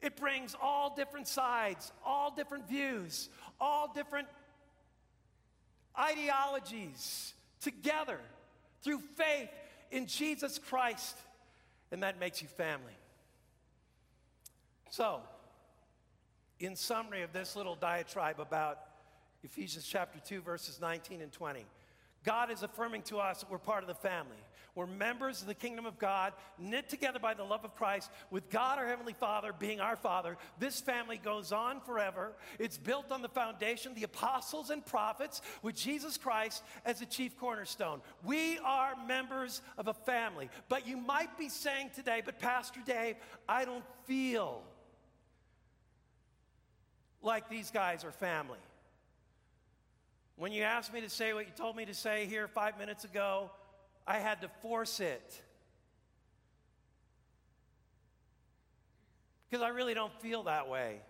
It 0.00 0.16
brings 0.16 0.56
all 0.60 0.94
different 0.96 1.28
sides, 1.28 1.92
all 2.04 2.30
different 2.34 2.66
views, 2.66 3.28
all 3.60 3.92
different 3.92 4.28
ideologies 5.98 7.34
together 7.60 8.20
through 8.82 9.00
faith 9.16 9.50
in 9.90 10.06
Jesus 10.06 10.58
Christ, 10.58 11.16
and 11.92 12.02
that 12.04 12.18
makes 12.18 12.40
you 12.40 12.48
family. 12.48 12.96
So, 14.88 15.20
in 16.60 16.76
summary 16.76 17.22
of 17.22 17.32
this 17.32 17.56
little 17.56 17.76
diatribe 17.76 18.40
about 18.40 18.80
Ephesians 19.42 19.86
chapter 19.86 20.18
2, 20.18 20.40
verses 20.42 20.80
19 20.80 21.20
and 21.20 21.32
20. 21.32 21.64
God 22.24 22.50
is 22.50 22.62
affirming 22.62 23.02
to 23.02 23.18
us 23.18 23.40
that 23.40 23.50
we're 23.50 23.58
part 23.58 23.84
of 23.84 23.88
the 23.88 23.94
family. 23.94 24.36
We're 24.74 24.86
members 24.86 25.40
of 25.40 25.48
the 25.48 25.54
kingdom 25.54 25.86
of 25.86 25.98
God, 25.98 26.32
knit 26.58 26.88
together 26.88 27.18
by 27.18 27.34
the 27.34 27.42
love 27.42 27.64
of 27.64 27.74
Christ, 27.74 28.10
with 28.30 28.50
God, 28.50 28.78
our 28.78 28.86
Heavenly 28.86 29.12
Father, 29.12 29.52
being 29.52 29.80
our 29.80 29.96
Father. 29.96 30.36
This 30.58 30.80
family 30.80 31.16
goes 31.16 31.52
on 31.52 31.80
forever. 31.80 32.32
It's 32.58 32.76
built 32.76 33.10
on 33.10 33.22
the 33.22 33.28
foundation, 33.28 33.94
the 33.94 34.04
apostles 34.04 34.70
and 34.70 34.84
prophets, 34.84 35.42
with 35.62 35.74
Jesus 35.74 36.16
Christ 36.16 36.62
as 36.84 37.00
the 37.00 37.06
chief 37.06 37.36
cornerstone. 37.38 38.00
We 38.24 38.58
are 38.58 38.94
members 39.06 39.62
of 39.78 39.88
a 39.88 39.94
family. 39.94 40.50
But 40.68 40.86
you 40.86 40.96
might 40.96 41.36
be 41.38 41.48
saying 41.48 41.90
today, 41.94 42.22
but 42.24 42.38
Pastor 42.38 42.80
Dave, 42.84 43.16
I 43.48 43.64
don't 43.64 43.84
feel 44.06 44.62
like 47.22 47.48
these 47.48 47.70
guys 47.70 48.04
are 48.04 48.12
family. 48.12 48.58
When 50.36 50.52
you 50.52 50.62
asked 50.62 50.92
me 50.92 51.00
to 51.00 51.10
say 51.10 51.32
what 51.32 51.46
you 51.46 51.52
told 51.56 51.76
me 51.76 51.84
to 51.84 51.94
say 51.94 52.26
here 52.26 52.46
five 52.46 52.78
minutes 52.78 53.04
ago, 53.04 53.50
I 54.06 54.18
had 54.18 54.40
to 54.42 54.48
force 54.62 55.00
it. 55.00 55.42
Because 59.50 59.64
I 59.64 59.68
really 59.68 59.94
don't 59.94 60.12
feel 60.20 60.44
that 60.44 60.68
way. 60.68 61.00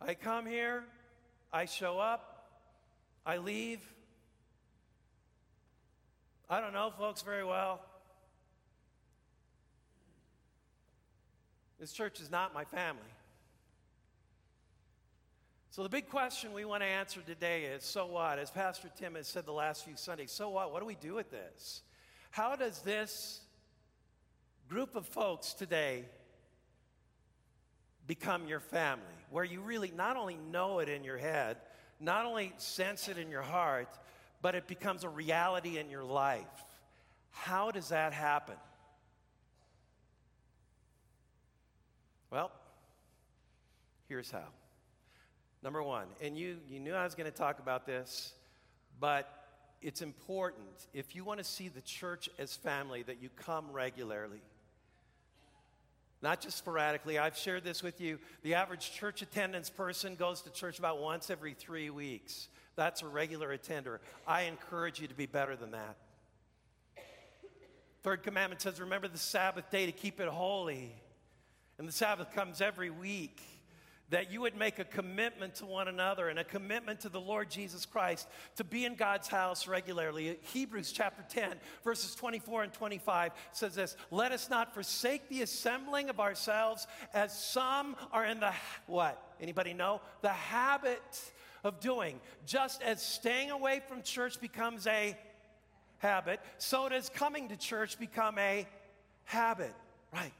I 0.00 0.14
come 0.14 0.46
here, 0.46 0.84
I 1.52 1.64
show 1.64 1.98
up, 1.98 2.48
I 3.24 3.38
leave. 3.38 3.80
I 6.48 6.60
don't 6.60 6.72
know 6.72 6.92
folks 6.96 7.22
very 7.22 7.44
well. 7.44 7.80
This 11.80 11.92
church 11.92 12.20
is 12.20 12.30
not 12.30 12.54
my 12.54 12.64
family. 12.64 13.02
So, 15.76 15.82
the 15.82 15.90
big 15.90 16.08
question 16.08 16.54
we 16.54 16.64
want 16.64 16.82
to 16.82 16.86
answer 16.86 17.20
today 17.20 17.64
is 17.64 17.84
so 17.84 18.06
what? 18.06 18.38
As 18.38 18.50
Pastor 18.50 18.88
Tim 18.96 19.14
has 19.14 19.28
said 19.28 19.44
the 19.44 19.52
last 19.52 19.84
few 19.84 19.94
Sundays, 19.94 20.32
so 20.32 20.48
what? 20.48 20.72
What 20.72 20.80
do 20.80 20.86
we 20.86 20.94
do 20.94 21.12
with 21.12 21.30
this? 21.30 21.82
How 22.30 22.56
does 22.56 22.78
this 22.78 23.42
group 24.70 24.96
of 24.96 25.06
folks 25.06 25.52
today 25.52 26.06
become 28.06 28.48
your 28.48 28.60
family? 28.60 29.04
Where 29.28 29.44
you 29.44 29.60
really 29.60 29.92
not 29.94 30.16
only 30.16 30.38
know 30.50 30.78
it 30.78 30.88
in 30.88 31.04
your 31.04 31.18
head, 31.18 31.58
not 32.00 32.24
only 32.24 32.54
sense 32.56 33.10
it 33.10 33.18
in 33.18 33.28
your 33.28 33.42
heart, 33.42 33.98
but 34.40 34.54
it 34.54 34.66
becomes 34.66 35.04
a 35.04 35.10
reality 35.10 35.76
in 35.76 35.90
your 35.90 36.04
life. 36.04 36.64
How 37.32 37.70
does 37.70 37.90
that 37.90 38.14
happen? 38.14 38.56
Well, 42.30 42.50
here's 44.08 44.30
how. 44.30 44.46
Number 45.66 45.82
one, 45.82 46.06
and 46.22 46.38
you, 46.38 46.58
you 46.70 46.78
knew 46.78 46.94
I 46.94 47.02
was 47.02 47.16
going 47.16 47.28
to 47.28 47.36
talk 47.36 47.58
about 47.58 47.86
this, 47.86 48.34
but 49.00 49.48
it's 49.82 50.00
important 50.00 50.86
if 50.94 51.16
you 51.16 51.24
want 51.24 51.38
to 51.38 51.44
see 51.44 51.66
the 51.66 51.80
church 51.80 52.30
as 52.38 52.54
family 52.54 53.02
that 53.02 53.20
you 53.20 53.30
come 53.34 53.72
regularly. 53.72 54.42
Not 56.22 56.40
just 56.40 56.56
sporadically. 56.56 57.18
I've 57.18 57.36
shared 57.36 57.64
this 57.64 57.82
with 57.82 58.00
you. 58.00 58.20
The 58.44 58.54
average 58.54 58.92
church 58.92 59.22
attendance 59.22 59.68
person 59.68 60.14
goes 60.14 60.40
to 60.42 60.50
church 60.50 60.78
about 60.78 61.00
once 61.00 61.30
every 61.30 61.54
three 61.54 61.90
weeks. 61.90 62.46
That's 62.76 63.02
a 63.02 63.08
regular 63.08 63.50
attender. 63.50 64.00
I 64.24 64.42
encourage 64.42 65.00
you 65.00 65.08
to 65.08 65.14
be 65.14 65.26
better 65.26 65.56
than 65.56 65.72
that. 65.72 65.96
Third 68.04 68.22
commandment 68.22 68.62
says, 68.62 68.78
Remember 68.78 69.08
the 69.08 69.18
Sabbath 69.18 69.68
day 69.72 69.86
to 69.86 69.90
keep 69.90 70.20
it 70.20 70.28
holy. 70.28 70.94
And 71.76 71.88
the 71.88 71.92
Sabbath 71.92 72.32
comes 72.36 72.60
every 72.60 72.90
week. 72.90 73.40
That 74.10 74.30
you 74.30 74.40
would 74.40 74.56
make 74.56 74.78
a 74.78 74.84
commitment 74.84 75.56
to 75.56 75.66
one 75.66 75.88
another 75.88 76.28
and 76.28 76.38
a 76.38 76.44
commitment 76.44 77.00
to 77.00 77.08
the 77.08 77.20
Lord 77.20 77.50
Jesus 77.50 77.84
Christ 77.84 78.28
to 78.56 78.64
be 78.64 78.84
in 78.84 78.94
God's 78.94 79.26
house 79.26 79.66
regularly. 79.66 80.38
Hebrews 80.52 80.92
chapter 80.92 81.24
10, 81.28 81.54
verses 81.82 82.14
24 82.14 82.64
and 82.64 82.72
25 82.72 83.32
says 83.52 83.74
this 83.74 83.96
Let 84.10 84.32
us 84.32 84.48
not 84.48 84.74
forsake 84.74 85.28
the 85.28 85.42
assembling 85.42 86.08
of 86.08 86.20
ourselves 86.20 86.86
as 87.12 87.36
some 87.36 87.96
are 88.12 88.24
in 88.24 88.40
the 88.40 88.52
what? 88.86 89.20
Anybody 89.40 89.74
know? 89.74 90.00
The 90.22 90.28
habit 90.28 91.20
of 91.64 91.80
doing. 91.80 92.20
Just 92.46 92.82
as 92.82 93.02
staying 93.02 93.50
away 93.50 93.82
from 93.88 94.02
church 94.02 94.40
becomes 94.40 94.86
a 94.86 95.16
habit, 95.98 96.40
so 96.58 96.88
does 96.88 97.08
coming 97.08 97.48
to 97.48 97.56
church 97.56 97.98
become 97.98 98.38
a 98.38 98.66
habit. 99.24 99.74
Right. 100.12 100.32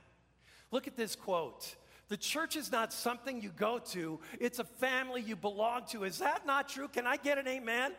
Look 0.71 0.87
at 0.87 0.97
this 0.97 1.17
quote. 1.17 1.75
The 2.09 2.17
church 2.17 2.55
is 2.55 2.71
not 2.71 2.93
something 2.93 3.41
you 3.43 3.51
go 3.51 3.79
to, 3.91 4.21
it's 4.39 4.59
a 4.59 4.65
family 4.65 5.23
you 5.23 5.37
belong 5.37 5.83
to. 5.91 6.05
Is 6.05 6.19
that 6.19 6.47
not 6.47 6.69
true? 6.69 6.89
Can 6.89 7.07
I 7.07 7.17
get 7.17 7.39
an 7.39 7.49
amen? 7.49 7.93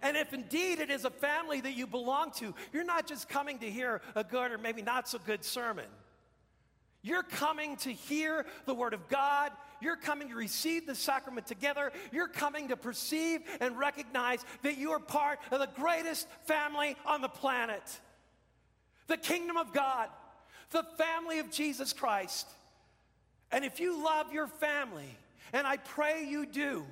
And 0.00 0.16
if 0.16 0.32
indeed 0.32 0.80
it 0.80 0.90
is 0.90 1.04
a 1.04 1.10
family 1.10 1.60
that 1.60 1.74
you 1.74 1.86
belong 1.86 2.32
to, 2.32 2.54
you're 2.72 2.84
not 2.84 3.06
just 3.06 3.28
coming 3.28 3.58
to 3.60 3.70
hear 3.70 4.00
a 4.16 4.24
good 4.24 4.50
or 4.50 4.58
maybe 4.58 4.82
not 4.82 5.08
so 5.08 5.18
good 5.24 5.44
sermon. 5.44 5.86
You're 7.02 7.22
coming 7.22 7.76
to 7.78 7.92
hear 7.92 8.46
the 8.64 8.74
Word 8.74 8.94
of 8.94 9.08
God. 9.08 9.50
You're 9.80 9.96
coming 9.96 10.28
to 10.28 10.36
receive 10.36 10.86
the 10.86 10.94
sacrament 10.94 11.46
together. 11.46 11.92
You're 12.12 12.28
coming 12.28 12.68
to 12.68 12.76
perceive 12.76 13.40
and 13.60 13.76
recognize 13.76 14.44
that 14.62 14.78
you 14.78 14.92
are 14.92 15.00
part 15.00 15.40
of 15.50 15.58
the 15.58 15.68
greatest 15.74 16.28
family 16.46 16.96
on 17.04 17.20
the 17.20 17.28
planet 17.28 17.82
the 19.08 19.16
kingdom 19.18 19.58
of 19.58 19.74
God, 19.74 20.08
the 20.70 20.84
family 20.96 21.38
of 21.38 21.50
Jesus 21.50 21.92
Christ. 21.92 22.46
And 23.52 23.64
if 23.64 23.78
you 23.78 24.02
love 24.02 24.32
your 24.32 24.46
family, 24.46 25.16
and 25.52 25.66
I 25.66 25.76
pray 25.76 26.24
you 26.24 26.46
do, 26.46 26.84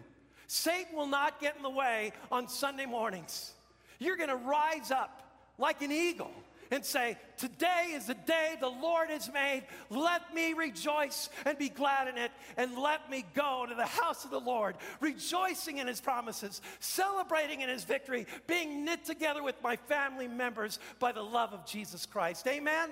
Satan 0.46 0.94
will 0.94 1.06
not 1.06 1.40
get 1.40 1.56
in 1.56 1.62
the 1.62 1.70
way 1.70 2.12
on 2.30 2.48
Sunday 2.48 2.86
mornings. 2.86 3.52
You're 3.98 4.16
to 4.28 4.36
rise 4.36 4.90
up 4.90 5.22
like 5.58 5.82
an 5.82 5.92
eagle 5.92 6.32
and 6.70 6.84
say, 6.84 7.16
Today 7.36 7.92
is 7.94 8.06
the 8.06 8.14
day 8.14 8.56
the 8.60 8.68
Lord 8.68 9.10
has 9.10 9.32
made. 9.32 9.64
Let 9.88 10.34
me 10.34 10.52
rejoice 10.52 11.30
and 11.44 11.56
be 11.58 11.68
glad 11.68 12.08
in 12.08 12.18
it, 12.18 12.30
and 12.56 12.76
let 12.76 13.10
me 13.10 13.24
go 13.34 13.66
to 13.68 13.74
the 13.74 13.86
house 13.86 14.24
of 14.24 14.30
the 14.30 14.40
Lord, 14.40 14.76
rejoicing 15.00 15.78
in 15.78 15.86
his 15.86 16.00
promises, 16.00 16.60
celebrating 16.80 17.60
in 17.60 17.68
his 17.68 17.84
victory, 17.84 18.26
being 18.46 18.84
knit 18.84 19.04
together 19.04 19.42
with 19.42 19.60
my 19.62 19.76
family 19.76 20.28
members 20.28 20.78
by 20.98 21.12
the 21.12 21.22
love 21.22 21.52
of 21.52 21.66
Jesus 21.66 22.06
Christ. 22.06 22.46
Amen? 22.46 22.90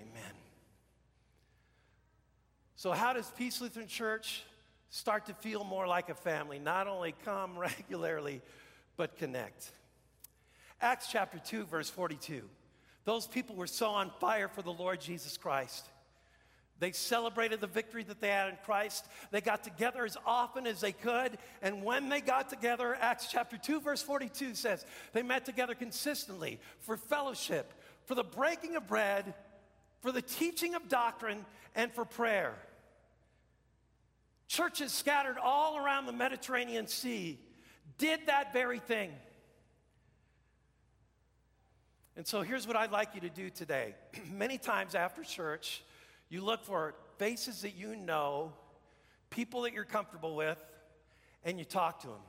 Amen. 0.00 0.43
So, 2.76 2.92
how 2.92 3.12
does 3.12 3.30
Peace 3.30 3.60
Lutheran 3.60 3.86
Church 3.86 4.42
start 4.90 5.26
to 5.26 5.34
feel 5.34 5.64
more 5.64 5.86
like 5.86 6.08
a 6.08 6.14
family? 6.14 6.58
Not 6.58 6.88
only 6.88 7.14
come 7.24 7.56
regularly, 7.58 8.42
but 8.96 9.16
connect. 9.16 9.70
Acts 10.80 11.08
chapter 11.10 11.38
2, 11.38 11.66
verse 11.66 11.88
42. 11.88 12.42
Those 13.04 13.26
people 13.26 13.54
were 13.54 13.66
so 13.66 13.88
on 13.88 14.10
fire 14.20 14.48
for 14.48 14.62
the 14.62 14.72
Lord 14.72 15.00
Jesus 15.00 15.36
Christ. 15.36 15.88
They 16.80 16.90
celebrated 16.90 17.60
the 17.60 17.68
victory 17.68 18.02
that 18.04 18.20
they 18.20 18.28
had 18.28 18.48
in 18.48 18.56
Christ. 18.64 19.06
They 19.30 19.40
got 19.40 19.62
together 19.62 20.04
as 20.04 20.16
often 20.26 20.66
as 20.66 20.80
they 20.80 20.92
could. 20.92 21.38
And 21.62 21.84
when 21.84 22.08
they 22.08 22.20
got 22.20 22.50
together, 22.50 22.96
Acts 23.00 23.28
chapter 23.30 23.56
2, 23.56 23.80
verse 23.80 24.02
42 24.02 24.54
says, 24.54 24.84
they 25.12 25.22
met 25.22 25.44
together 25.44 25.74
consistently 25.74 26.58
for 26.80 26.96
fellowship, 26.96 27.72
for 28.06 28.16
the 28.16 28.24
breaking 28.24 28.74
of 28.74 28.88
bread, 28.88 29.34
for 30.04 30.12
the 30.12 30.20
teaching 30.20 30.74
of 30.74 30.86
doctrine, 30.86 31.46
and 31.74 31.90
for 31.90 32.04
prayer. 32.04 32.54
Churches 34.48 34.92
scattered 34.92 35.38
all 35.42 35.78
around 35.78 36.04
the 36.04 36.12
Mediterranean 36.12 36.86
Sea 36.86 37.40
did 37.96 38.20
that 38.26 38.52
very 38.52 38.80
thing. 38.80 39.10
And 42.18 42.26
so 42.26 42.42
here's 42.42 42.66
what 42.66 42.76
I'd 42.76 42.92
like 42.92 43.14
you 43.14 43.22
to 43.22 43.30
do 43.30 43.48
today. 43.48 43.94
Many 44.30 44.58
times 44.58 44.94
after 44.94 45.22
church, 45.22 45.82
you 46.28 46.42
look 46.42 46.64
for 46.64 46.94
faces 47.16 47.62
that 47.62 47.74
you 47.74 47.96
know, 47.96 48.52
people 49.30 49.62
that 49.62 49.72
you're 49.72 49.84
comfortable 49.84 50.36
with, 50.36 50.62
and 51.44 51.58
you 51.58 51.64
talk 51.64 52.00
to 52.00 52.08
them. 52.08 52.22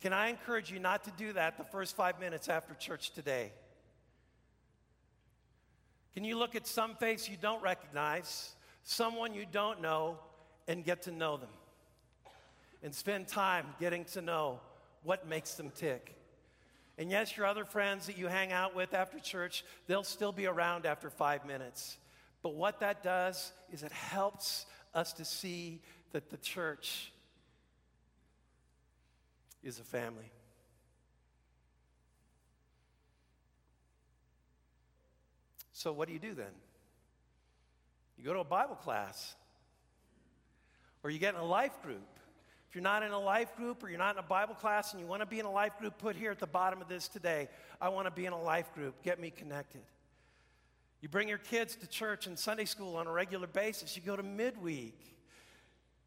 Can 0.00 0.12
I 0.12 0.28
encourage 0.28 0.70
you 0.70 0.78
not 0.78 1.02
to 1.02 1.10
do 1.16 1.32
that 1.32 1.58
the 1.58 1.64
first 1.64 1.96
five 1.96 2.20
minutes 2.20 2.48
after 2.48 2.74
church 2.74 3.10
today? 3.10 3.50
Can 6.14 6.24
you 6.24 6.38
look 6.38 6.54
at 6.54 6.66
some 6.66 6.94
face 6.94 7.28
you 7.28 7.36
don't 7.40 7.62
recognize, 7.62 8.54
someone 8.84 9.34
you 9.34 9.44
don't 9.50 9.82
know, 9.82 10.18
and 10.68 10.84
get 10.84 11.02
to 11.02 11.12
know 11.12 11.36
them? 11.36 11.50
And 12.82 12.94
spend 12.94 13.26
time 13.26 13.66
getting 13.80 14.04
to 14.06 14.22
know 14.22 14.60
what 15.02 15.28
makes 15.28 15.54
them 15.54 15.70
tick. 15.74 16.14
And 16.96 17.10
yes, 17.10 17.36
your 17.36 17.46
other 17.46 17.64
friends 17.64 18.06
that 18.06 18.16
you 18.16 18.28
hang 18.28 18.52
out 18.52 18.76
with 18.76 18.94
after 18.94 19.18
church, 19.18 19.64
they'll 19.88 20.04
still 20.04 20.32
be 20.32 20.46
around 20.46 20.86
after 20.86 21.10
five 21.10 21.44
minutes. 21.44 21.96
But 22.42 22.54
what 22.54 22.80
that 22.80 23.02
does 23.02 23.52
is 23.72 23.82
it 23.82 23.90
helps 23.90 24.66
us 24.94 25.12
to 25.14 25.24
see 25.24 25.80
that 26.12 26.30
the 26.30 26.36
church 26.36 27.10
is 29.64 29.80
a 29.80 29.82
family. 29.82 30.30
So, 35.84 35.92
what 35.92 36.08
do 36.08 36.14
you 36.14 36.18
do 36.18 36.32
then? 36.32 36.46
You 38.16 38.24
go 38.24 38.32
to 38.32 38.38
a 38.38 38.44
Bible 38.44 38.74
class, 38.74 39.34
or 41.02 41.10
you 41.10 41.18
get 41.18 41.34
in 41.34 41.40
a 41.40 41.44
life 41.44 41.82
group, 41.82 42.08
if 42.66 42.74
you're 42.74 42.82
not 42.82 43.02
in 43.02 43.10
a 43.10 43.20
life 43.20 43.54
group 43.54 43.84
or 43.84 43.90
you're 43.90 43.98
not 43.98 44.14
in 44.16 44.18
a 44.18 44.26
Bible 44.26 44.54
class 44.54 44.94
and 44.94 45.00
you 45.00 45.06
want 45.06 45.20
to 45.20 45.26
be 45.26 45.40
in 45.40 45.44
a 45.44 45.50
life 45.50 45.78
group, 45.78 45.98
put 45.98 46.16
here 46.16 46.30
at 46.30 46.38
the 46.38 46.46
bottom 46.46 46.80
of 46.80 46.88
this 46.88 47.06
today 47.06 47.50
I 47.82 47.90
want 47.90 48.06
to 48.06 48.10
be 48.10 48.24
in 48.24 48.32
a 48.32 48.40
life 48.40 48.72
group. 48.72 49.02
Get 49.02 49.20
me 49.20 49.28
connected. 49.28 49.82
You 51.02 51.10
bring 51.10 51.28
your 51.28 51.36
kids 51.36 51.76
to 51.76 51.86
church 51.86 52.26
and 52.26 52.38
Sunday 52.38 52.64
school 52.64 52.96
on 52.96 53.06
a 53.06 53.12
regular 53.12 53.46
basis. 53.46 53.94
You 53.94 54.00
go 54.00 54.16
to 54.16 54.22
midweek 54.22 54.98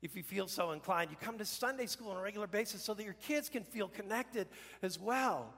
if 0.01 0.15
you 0.15 0.23
feel 0.23 0.47
so 0.47 0.71
inclined. 0.71 1.11
You 1.11 1.17
come 1.21 1.37
to 1.37 1.45
Sunday 1.45 1.85
school 1.85 2.09
on 2.09 2.17
a 2.17 2.21
regular 2.23 2.47
basis 2.47 2.81
so 2.81 2.95
that 2.95 3.03
your 3.03 3.13
kids 3.13 3.47
can 3.47 3.63
feel 3.63 3.89
connected 3.89 4.47
as 4.81 4.97
well. 4.97 5.53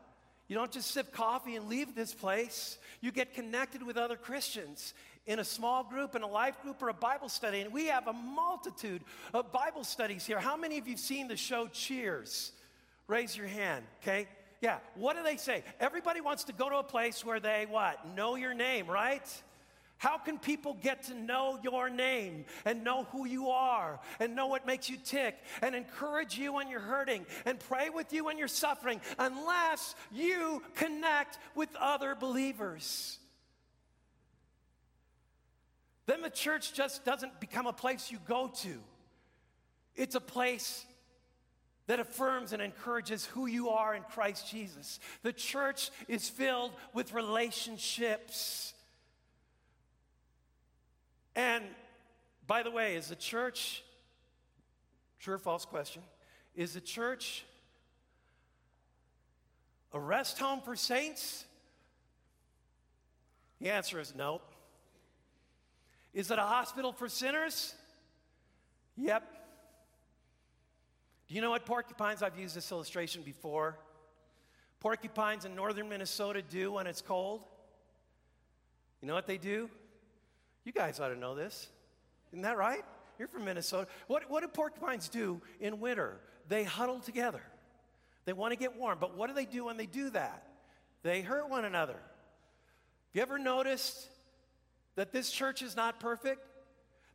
You 0.49 0.55
don't 0.55 0.71
just 0.71 0.91
sip 0.91 1.13
coffee 1.13 1.55
and 1.55 1.69
leave 1.69 1.95
this 1.95 2.13
place. 2.13 2.79
You 3.01 3.11
get 3.11 3.33
connected 3.33 3.83
with 3.83 3.97
other 3.97 4.17
Christians 4.17 4.93
in 5.27 5.37
a 5.37 5.43
small 5.43 5.83
group, 5.83 6.15
in 6.15 6.23
a 6.23 6.27
life 6.27 6.59
group, 6.63 6.81
or 6.81 6.89
a 6.89 6.93
Bible 6.93 7.29
study. 7.29 7.61
And 7.61 7.71
we 7.71 7.85
have 7.85 8.07
a 8.07 8.13
multitude 8.13 9.03
of 9.31 9.51
Bible 9.51 9.83
studies 9.83 10.25
here. 10.25 10.39
How 10.39 10.57
many 10.57 10.79
of 10.79 10.87
you 10.87 10.93
have 10.93 10.99
seen 10.99 11.27
the 11.27 11.37
show 11.37 11.67
Cheers? 11.67 12.51
Raise 13.07 13.37
your 13.37 13.45
hand, 13.45 13.85
okay? 14.01 14.27
Yeah, 14.59 14.79
what 14.95 15.15
do 15.15 15.23
they 15.23 15.37
say? 15.37 15.63
Everybody 15.79 16.19
wants 16.19 16.45
to 16.45 16.53
go 16.53 16.67
to 16.67 16.77
a 16.77 16.83
place 16.83 17.23
where 17.23 17.39
they 17.39 17.67
what? 17.69 18.15
Know 18.15 18.35
your 18.35 18.55
name, 18.55 18.87
right? 18.87 19.23
How 19.99 20.17
can 20.17 20.39
people 20.39 20.75
get 20.81 21.03
to 21.03 21.13
know 21.13 21.59
your 21.63 21.89
name 21.89 22.45
and 22.65 22.83
know 22.83 23.03
who 23.11 23.25
you 23.27 23.49
are 23.49 23.99
and 24.19 24.35
know 24.35 24.47
what 24.47 24.65
makes 24.65 24.89
you 24.89 24.97
tick 24.97 25.37
and 25.61 25.75
encourage 25.75 26.37
you 26.37 26.53
when 26.53 26.69
you're 26.69 26.79
hurting 26.79 27.25
and 27.45 27.59
pray 27.59 27.89
with 27.89 28.11
you 28.11 28.25
when 28.25 28.37
you're 28.37 28.47
suffering 28.47 28.99
unless 29.17 29.93
you 30.11 30.63
connect 30.75 31.37
with 31.55 31.69
other 31.75 32.15
believers? 32.15 33.19
then 36.09 36.23
the 36.23 36.29
church 36.29 36.73
just 36.73 37.05
doesn't 37.05 37.39
become 37.39 37.67
a 37.67 37.73
place 37.73 38.09
you 38.11 38.17
go 38.27 38.47
to. 38.47 38.79
It's 39.95 40.15
a 40.15 40.19
place 40.19 40.83
that 41.85 41.99
affirms 41.99 42.51
and 42.51 42.63
encourages 42.63 43.25
who 43.25 43.45
you 43.45 43.69
are 43.69 43.93
in 43.93 44.01
Christ 44.01 44.49
Jesus. 44.49 44.99
The 45.21 45.33
church 45.33 45.91
is 46.07 46.27
filled 46.27 46.71
with 46.95 47.13
relationships. 47.13 48.73
And 51.35 51.63
by 52.47 52.63
the 52.63 52.71
way, 52.71 52.95
is 52.95 53.07
the 53.07 53.15
church, 53.15 53.83
true 55.19 55.35
or 55.35 55.37
false 55.37 55.65
question, 55.65 56.01
is 56.55 56.73
the 56.73 56.81
church 56.81 57.45
a 59.93 59.99
rest 59.99 60.39
home 60.39 60.61
for 60.61 60.75
saints? 60.75 61.45
The 63.59 63.69
answer 63.69 63.99
is 63.99 64.15
no. 64.15 64.41
Is 66.13 66.31
it 66.31 66.39
a 66.39 66.43
hospital 66.43 66.91
for 66.91 67.07
sinners? 67.07 67.75
Yep. 68.97 69.23
Do 71.27 71.35
you 71.35 71.41
know 71.41 71.51
what 71.51 71.65
porcupines? 71.65 72.23
I've 72.23 72.37
used 72.37 72.55
this 72.55 72.71
illustration 72.71 73.21
before. 73.21 73.77
Porcupines 74.79 75.45
in 75.45 75.55
northern 75.55 75.87
Minnesota 75.87 76.41
do 76.41 76.73
when 76.73 76.87
it's 76.87 77.01
cold. 77.01 77.43
You 79.01 79.07
know 79.07 79.13
what 79.13 79.27
they 79.27 79.37
do? 79.37 79.69
You 80.69 80.73
guys 80.73 80.99
ought 80.99 81.07
to 81.09 81.15
know 81.15 81.33
this. 81.33 81.67
Isn't 82.31 82.43
that 82.43 82.55
right? 82.55 82.85
You're 83.17 83.27
from 83.27 83.45
Minnesota. 83.45 83.87
What, 84.05 84.29
what 84.29 84.43
do 84.43 84.47
porcupines 84.47 85.09
do 85.09 85.41
in 85.59 85.79
winter? 85.79 86.19
They 86.47 86.63
huddle 86.63 86.99
together. 86.99 87.41
They 88.25 88.33
want 88.33 88.53
to 88.53 88.55
get 88.55 88.77
warm. 88.77 88.99
But 89.01 89.17
what 89.17 89.29
do 89.29 89.33
they 89.33 89.45
do 89.45 89.65
when 89.65 89.77
they 89.77 89.87
do 89.87 90.11
that? 90.11 90.43
They 91.01 91.21
hurt 91.21 91.49
one 91.49 91.65
another. 91.65 91.93
Have 91.93 93.15
you 93.15 93.21
ever 93.23 93.39
noticed 93.39 94.09
that 94.95 95.11
this 95.11 95.31
church 95.31 95.63
is 95.63 95.75
not 95.75 95.99
perfect? 95.99 96.45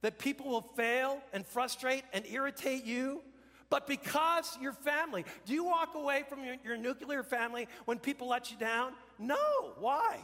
that 0.01 0.19
people 0.19 0.51
will 0.51 0.69
fail 0.77 1.19
and 1.33 1.47
frustrate 1.47 2.03
and 2.13 2.27
irritate 2.27 2.85
you, 2.85 3.23
but 3.71 3.87
because 3.87 4.59
you're 4.61 4.75
family. 4.75 5.25
Do 5.47 5.55
you 5.55 5.65
walk 5.65 5.95
away 5.95 6.25
from 6.29 6.45
your, 6.45 6.57
your 6.63 6.77
nuclear 6.77 7.23
family 7.23 7.69
when 7.85 7.99
people 7.99 8.29
let 8.29 8.51
you 8.51 8.59
down? 8.59 8.93
No. 9.19 9.73
Why? 9.79 10.19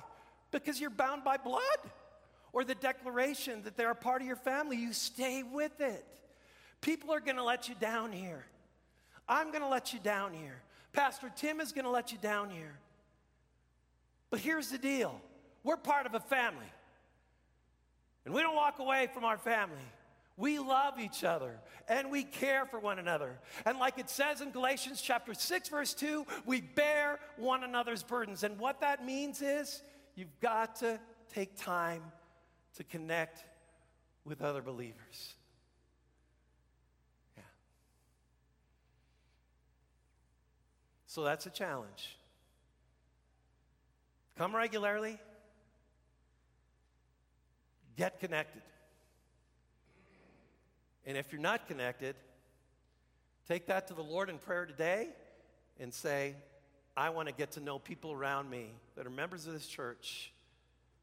Because 0.50 0.78
you're 0.78 0.90
bound 0.90 1.24
by 1.24 1.38
blood 1.38 1.62
or 2.52 2.64
the 2.64 2.74
declaration 2.74 3.62
that 3.62 3.76
they're 3.76 3.90
a 3.90 3.94
part 3.94 4.20
of 4.20 4.26
your 4.26 4.36
family. 4.36 4.76
You 4.76 4.92
stay 4.92 5.42
with 5.42 5.80
it. 5.80 6.04
People 6.80 7.12
are 7.12 7.20
going 7.20 7.36
to 7.36 7.44
let 7.44 7.68
you 7.68 7.74
down 7.74 8.12
here. 8.12 8.44
I'm 9.28 9.50
going 9.50 9.62
to 9.62 9.68
let 9.68 9.92
you 9.92 10.00
down 10.00 10.32
here. 10.32 10.60
Pastor 10.92 11.30
Tim 11.34 11.60
is 11.60 11.72
going 11.72 11.84
to 11.84 11.90
let 11.90 12.10
you 12.10 12.18
down 12.18 12.50
here. 12.50 12.78
But 14.30 14.40
here's 14.40 14.68
the 14.68 14.78
deal 14.78 15.20
we're 15.62 15.76
part 15.76 16.06
of 16.06 16.14
a 16.14 16.20
family. 16.20 16.72
And 18.24 18.34
we 18.34 18.42
don't 18.42 18.56
walk 18.56 18.78
away 18.78 19.08
from 19.12 19.24
our 19.24 19.38
family. 19.38 19.76
We 20.36 20.58
love 20.58 20.98
each 20.98 21.22
other 21.22 21.58
and 21.86 22.10
we 22.10 22.24
care 22.24 22.64
for 22.64 22.78
one 22.78 22.98
another. 22.98 23.38
And 23.66 23.78
like 23.78 23.98
it 23.98 24.08
says 24.08 24.40
in 24.40 24.52
Galatians 24.52 25.02
chapter 25.02 25.34
6 25.34 25.68
verse 25.68 25.92
2, 25.92 26.24
we 26.46 26.62
bear 26.62 27.18
one 27.36 27.62
another's 27.62 28.02
burdens. 28.02 28.42
And 28.42 28.58
what 28.58 28.80
that 28.80 29.04
means 29.04 29.42
is 29.42 29.82
you've 30.14 30.40
got 30.40 30.76
to 30.76 30.98
take 31.34 31.56
time 31.56 32.02
to 32.76 32.84
connect 32.84 33.44
with 34.24 34.42
other 34.42 34.62
believers. 34.62 35.34
Yeah. 37.36 37.42
So 41.06 41.24
that's 41.24 41.46
a 41.46 41.50
challenge. 41.50 42.16
Come 44.38 44.54
regularly. 44.54 45.18
Get 47.96 48.20
connected. 48.20 48.62
And 51.04 51.16
if 51.16 51.32
you're 51.32 51.40
not 51.40 51.66
connected, 51.66 52.14
take 53.48 53.66
that 53.66 53.88
to 53.88 53.94
the 53.94 54.02
Lord 54.02 54.30
in 54.30 54.38
prayer 54.38 54.64
today 54.64 55.08
and 55.78 55.92
say, 55.92 56.34
I 56.96 57.10
want 57.10 57.28
to 57.28 57.34
get 57.34 57.52
to 57.52 57.60
know 57.60 57.78
people 57.78 58.12
around 58.12 58.48
me 58.48 58.68
that 58.96 59.06
are 59.06 59.10
members 59.10 59.46
of 59.46 59.52
this 59.52 59.66
church 59.66 60.32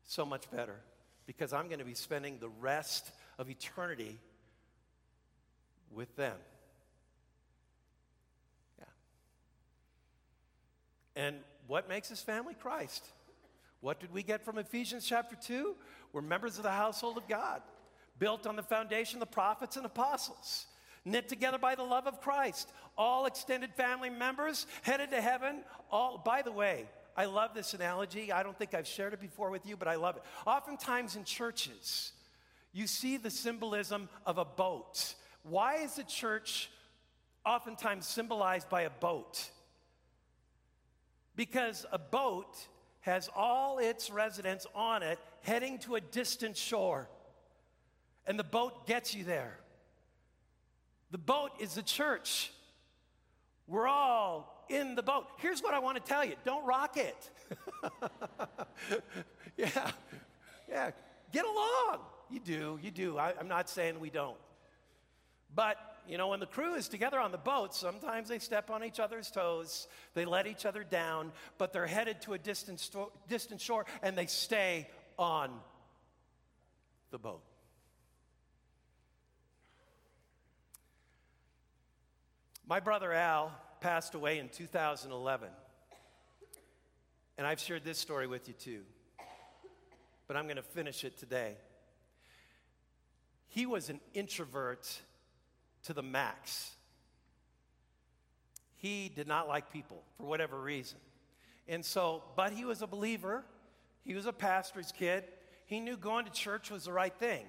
so 0.06 0.26
much 0.26 0.50
better 0.50 0.76
because 1.28 1.54
I'm 1.54 1.68
going 1.68 1.80
to 1.80 1.86
be 1.86 1.94
spending 1.94 2.40
the 2.40 2.50
rest 2.50 3.12
of 3.38 3.50
eternity 3.52 4.18
with 5.94 6.16
them. 6.16 6.38
Yeah. 8.80 8.86
And 11.16 11.36
what 11.68 11.88
makes 11.88 12.12
us 12.12 12.22
family? 12.22 12.56
Christ. 12.56 13.06
What 13.82 14.00
did 14.00 14.12
we 14.12 14.24
get 14.24 14.44
from 14.44 14.58
Ephesians 14.58 15.06
chapter 15.06 15.36
2? 15.36 15.76
We're 16.14 16.22
members 16.22 16.58
of 16.58 16.64
the 16.64 16.72
household 16.72 17.18
of 17.18 17.28
God, 17.28 17.62
built 18.18 18.48
on 18.48 18.56
the 18.56 18.64
foundation 18.64 19.18
of 19.18 19.20
the 19.28 19.34
prophets 19.34 19.78
and 19.78 19.86
apostles, 19.86 20.66
knit 21.06 21.28
together 21.28 21.60
by 21.60 21.76
the 21.76 21.84
love 21.84 22.08
of 22.08 22.22
Christ, 22.22 22.72
all 22.98 23.26
extended 23.26 23.74
family 23.76 24.10
members 24.10 24.66
headed 24.82 25.12
to 25.12 25.22
heaven. 25.22 25.62
All, 25.92 26.18
by 26.18 26.42
the 26.42 26.52
way, 26.52 26.86
I 27.18 27.26
love 27.26 27.56
this 27.56 27.74
analogy. 27.74 28.32
I 28.32 28.44
don't 28.44 28.56
think 28.56 28.76
I've 28.76 28.88
shared 28.88 29.14
it 29.14 29.20
before 29.20 29.50
with 29.50 29.66
you, 29.66 29.76
but 29.76 29.88
I 29.88 29.96
love 29.96 30.18
it. 30.18 30.24
Oftentimes 30.46 31.16
in 31.16 31.24
churches, 31.24 32.12
you 32.72 32.86
see 32.86 33.18
the 33.18 33.32
symbolism 33.32 34.08
of 34.26 34.38
a 34.38 34.46
boat. 34.46 35.16
Why 35.42 35.78
is 35.78 35.96
the 35.96 36.04
church 36.04 36.70
oftentimes 37.44 38.06
symbolized 38.06 38.70
by 38.70 38.84
a 38.84 38.92
boat? 38.92 39.50
Because 41.36 41.88
a 41.92 41.98
boat 41.98 42.56
has 43.02 43.30
all 43.36 43.80
its 43.80 44.12
residents 44.12 44.68
on 44.76 45.02
it 45.02 45.18
heading 45.42 45.80
to 45.80 45.96
a 45.96 46.02
distant 46.02 46.56
shore. 46.56 47.10
And 48.28 48.38
the 48.38 48.44
boat 48.44 48.86
gets 48.86 49.16
you 49.16 49.24
there. 49.24 49.58
The 51.10 51.18
boat 51.18 51.52
is 51.60 51.74
the 51.74 51.82
church. 51.82 52.52
We're 53.68 53.88
all 53.88 54.66
in 54.70 54.96
the 54.96 55.04
boat. 55.04 55.28
Here's 55.38 55.62
what 55.62 55.74
I 55.74 55.80
want 55.80 55.98
to 55.98 56.04
tell 56.04 56.24
you 56.24 56.36
don't 56.46 56.66
rock 56.66 56.98
it. 56.98 57.30
yeah, 59.58 59.92
yeah, 60.70 60.92
get 61.32 61.46
along. 61.46 62.00
You 62.30 62.40
do, 62.40 62.80
you 62.82 62.92
do. 62.92 63.18
I, 63.18 63.34
I'm 63.40 63.48
not 63.48 63.70
saying 63.70 64.00
we 64.00 64.10
don't. 64.10 64.38
But 65.54 65.78
you 66.08 66.18
know, 66.18 66.30
when 66.30 66.40
the 66.40 66.46
crew 66.46 66.76
is 66.76 66.88
together 66.88 67.20
on 67.20 67.32
the 67.32 67.38
boat, 67.38 67.76
sometimes 67.76 68.30
they 68.30 68.40
step 68.40 68.70
on 68.70 68.84
each 68.84 69.00
other's 69.00 69.30
toes, 69.30 69.88
they 70.14 70.24
let 70.24 70.48
each 70.48 70.66
other 70.66 70.84
down, 70.84 71.32
but 71.58 71.74
they're 71.74 71.88
headed 71.88 72.22
to 72.22 72.34
a 72.34 72.38
distant, 72.38 72.80
sto- 72.80 73.12
distant 73.28 73.60
shore 73.60 73.86
and 74.02 74.18
they 74.18 74.26
stay 74.26 74.88
on 75.18 75.52
the 77.12 77.18
boat. 77.18 77.42
My 82.70 82.82
brother 82.82 83.14
Al 83.14 83.54
passed 83.80 84.14
away 84.14 84.40
in 84.40 84.50
2011. 84.50 85.48
And 87.38 87.48
I've 87.48 87.62
shared 87.62 87.86
this 87.86 87.98
story 87.98 88.28
with 88.28 88.50
you 88.50 88.54
too. 88.54 88.82
But 90.28 90.36
I'm 90.36 90.44
going 90.46 90.58
to 90.58 90.62
finish 90.62 91.06
it 91.06 91.18
today. 91.18 91.56
He 93.48 93.66
was 93.66 93.90
an 93.90 94.02
introvert 94.14 95.02
to 95.84 95.94
the 95.94 96.04
max. 96.04 96.72
He 98.76 99.10
did 99.16 99.30
not 99.30 99.48
like 99.48 99.72
people 99.72 100.04
for 100.18 100.26
whatever 100.26 100.60
reason. 100.60 101.00
And 101.70 101.86
so, 101.86 102.24
but 102.36 102.52
he 102.52 102.66
was 102.66 102.82
a 102.82 102.88
believer. 102.88 103.46
He 104.04 104.14
was 104.14 104.26
a 104.26 104.34
pastor's 104.34 104.92
kid. 104.92 105.24
He 105.68 105.80
knew 105.80 105.96
going 105.96 106.26
to 106.26 106.32
church 106.32 106.70
was 106.70 106.84
the 106.84 106.92
right 106.92 107.16
thing. 107.18 107.46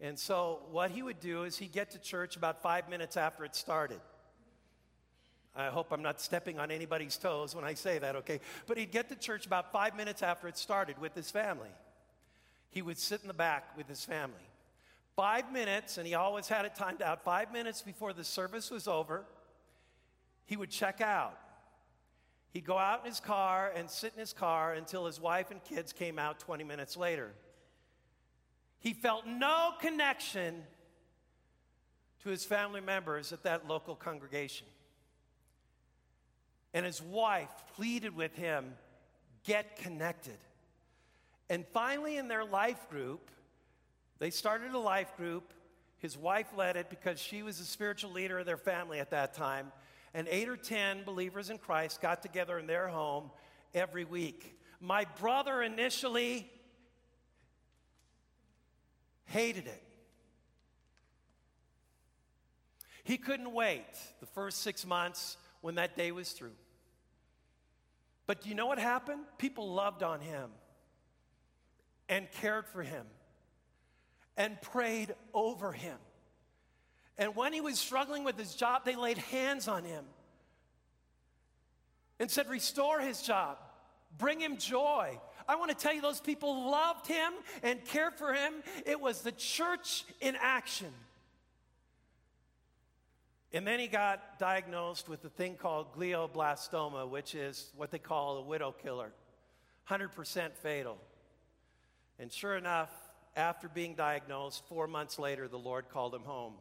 And 0.00 0.16
so, 0.16 0.60
what 0.70 0.90
he 0.92 1.02
would 1.02 1.20
do 1.20 1.44
is 1.44 1.56
he'd 1.56 1.72
get 1.72 1.92
to 1.92 1.98
church 1.98 2.36
about 2.36 2.62
five 2.62 2.88
minutes 2.88 3.16
after 3.16 3.44
it 3.44 3.56
started. 3.56 4.00
I 5.56 5.68
hope 5.68 5.90
I'm 5.90 6.02
not 6.02 6.20
stepping 6.20 6.58
on 6.58 6.70
anybody's 6.70 7.16
toes 7.16 7.54
when 7.54 7.64
I 7.64 7.74
say 7.74 7.98
that, 7.98 8.16
okay? 8.16 8.40
But 8.66 8.76
he'd 8.76 8.92
get 8.92 9.08
to 9.08 9.16
church 9.16 9.46
about 9.46 9.72
five 9.72 9.96
minutes 9.96 10.22
after 10.22 10.48
it 10.48 10.58
started 10.58 10.98
with 10.98 11.14
his 11.14 11.30
family. 11.30 11.70
He 12.70 12.82
would 12.82 12.98
sit 12.98 13.22
in 13.22 13.28
the 13.28 13.34
back 13.34 13.76
with 13.76 13.88
his 13.88 14.04
family. 14.04 14.34
Five 15.16 15.50
minutes, 15.50 15.96
and 15.96 16.06
he 16.06 16.14
always 16.14 16.46
had 16.46 16.66
it 16.66 16.74
timed 16.74 17.00
out, 17.00 17.24
five 17.24 17.52
minutes 17.52 17.80
before 17.80 18.12
the 18.12 18.22
service 18.22 18.70
was 18.70 18.86
over, 18.86 19.24
he 20.44 20.56
would 20.56 20.70
check 20.70 21.00
out. 21.00 21.38
He'd 22.52 22.66
go 22.66 22.78
out 22.78 23.00
in 23.00 23.06
his 23.06 23.20
car 23.20 23.72
and 23.74 23.90
sit 23.90 24.12
in 24.14 24.20
his 24.20 24.32
car 24.34 24.74
until 24.74 25.06
his 25.06 25.20
wife 25.20 25.50
and 25.50 25.62
kids 25.64 25.92
came 25.92 26.18
out 26.18 26.38
20 26.38 26.64
minutes 26.64 26.96
later. 26.96 27.32
He 28.78 28.92
felt 28.92 29.26
no 29.26 29.72
connection 29.80 30.62
to 32.22 32.28
his 32.28 32.44
family 32.44 32.80
members 32.80 33.32
at 33.32 33.42
that 33.42 33.66
local 33.66 33.94
congregation. 33.94 34.66
And 36.76 36.84
his 36.84 37.00
wife 37.00 37.48
pleaded 37.74 38.14
with 38.14 38.36
him, 38.36 38.74
get 39.44 39.76
connected. 39.76 40.36
And 41.48 41.64
finally, 41.72 42.18
in 42.18 42.28
their 42.28 42.44
life 42.44 42.90
group, 42.90 43.30
they 44.18 44.28
started 44.28 44.72
a 44.72 44.78
life 44.78 45.16
group. 45.16 45.54
His 45.96 46.18
wife 46.18 46.48
led 46.54 46.76
it 46.76 46.90
because 46.90 47.18
she 47.18 47.42
was 47.42 47.58
the 47.58 47.64
spiritual 47.64 48.12
leader 48.12 48.38
of 48.38 48.44
their 48.44 48.58
family 48.58 48.98
at 48.98 49.08
that 49.12 49.32
time. 49.32 49.72
And 50.12 50.28
eight 50.28 50.50
or 50.50 50.56
10 50.58 51.04
believers 51.04 51.48
in 51.48 51.56
Christ 51.56 52.02
got 52.02 52.20
together 52.20 52.58
in 52.58 52.66
their 52.66 52.88
home 52.88 53.30
every 53.72 54.04
week. 54.04 54.60
My 54.78 55.06
brother 55.18 55.62
initially 55.62 56.46
hated 59.24 59.66
it. 59.66 59.82
He 63.02 63.16
couldn't 63.16 63.54
wait 63.54 63.86
the 64.20 64.26
first 64.26 64.60
six 64.60 64.84
months 64.84 65.38
when 65.62 65.76
that 65.76 65.96
day 65.96 66.12
was 66.12 66.32
through. 66.32 66.52
But 68.26 68.42
do 68.42 68.48
you 68.48 68.54
know 68.54 68.66
what 68.66 68.78
happened? 68.78 69.20
People 69.38 69.72
loved 69.72 70.02
on 70.02 70.20
him 70.20 70.50
and 72.08 72.30
cared 72.32 72.66
for 72.66 72.82
him 72.82 73.06
and 74.36 74.60
prayed 74.60 75.14
over 75.32 75.72
him. 75.72 75.96
And 77.18 77.34
when 77.34 77.52
he 77.52 77.60
was 77.60 77.78
struggling 77.78 78.24
with 78.24 78.38
his 78.38 78.54
job, 78.54 78.84
they 78.84 78.96
laid 78.96 79.18
hands 79.18 79.68
on 79.68 79.84
him 79.84 80.04
and 82.18 82.30
said, 82.30 82.48
Restore 82.48 83.00
his 83.00 83.22
job, 83.22 83.58
bring 84.18 84.40
him 84.40 84.58
joy. 84.58 85.18
I 85.48 85.56
want 85.56 85.70
to 85.70 85.76
tell 85.76 85.94
you, 85.94 86.00
those 86.00 86.20
people 86.20 86.70
loved 86.70 87.06
him 87.06 87.32
and 87.62 87.82
cared 87.84 88.14
for 88.14 88.34
him. 88.34 88.52
It 88.84 89.00
was 89.00 89.22
the 89.22 89.32
church 89.32 90.04
in 90.20 90.36
action. 90.40 90.92
And 93.56 93.66
then 93.66 93.80
he 93.80 93.86
got 93.86 94.38
diagnosed 94.38 95.08
with 95.08 95.24
a 95.24 95.30
thing 95.30 95.54
called 95.54 95.96
glioblastoma, 95.96 97.08
which 97.08 97.34
is 97.34 97.72
what 97.74 97.90
they 97.90 97.98
call 97.98 98.36
a 98.36 98.42
widow 98.42 98.70
killer, 98.70 99.14
100% 99.88 100.52
fatal. 100.52 100.98
And 102.18 102.30
sure 102.30 102.54
enough, 102.56 102.90
after 103.34 103.66
being 103.70 103.94
diagnosed, 103.94 104.62
four 104.68 104.86
months 104.86 105.18
later, 105.18 105.48
the 105.48 105.58
Lord 105.58 105.88
called 105.88 106.14
him 106.14 106.24
home. 106.24 106.52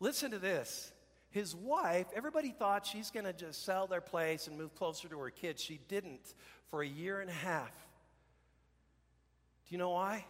Listen 0.00 0.32
to 0.32 0.38
this. 0.38 0.92
His 1.30 1.56
wife, 1.56 2.08
everybody 2.14 2.50
thought 2.50 2.84
she's 2.84 3.10
going 3.10 3.24
to 3.24 3.32
just 3.32 3.64
sell 3.64 3.86
their 3.86 4.02
place 4.02 4.48
and 4.48 4.58
move 4.58 4.74
closer 4.74 5.08
to 5.08 5.18
her 5.18 5.30
kids. 5.30 5.62
She 5.62 5.80
didn't 5.88 6.34
for 6.68 6.82
a 6.82 6.86
year 6.86 7.22
and 7.22 7.30
a 7.30 7.32
half. 7.32 7.72
Do 9.66 9.74
you 9.74 9.78
know 9.78 9.90
why? 9.90 10.26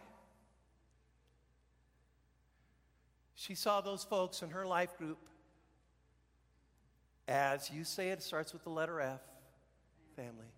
She 3.39 3.55
saw 3.55 3.79
those 3.79 4.03
folks 4.03 4.41
in 4.41 4.49
her 4.49 4.65
life 4.65 4.97
group 4.97 5.17
as 7.25 7.71
you 7.71 7.85
say 7.85 8.09
it 8.09 8.21
starts 8.21 8.51
with 8.51 8.65
the 8.65 8.69
letter 8.69 8.99
F 8.99 9.21
family. 10.17 10.51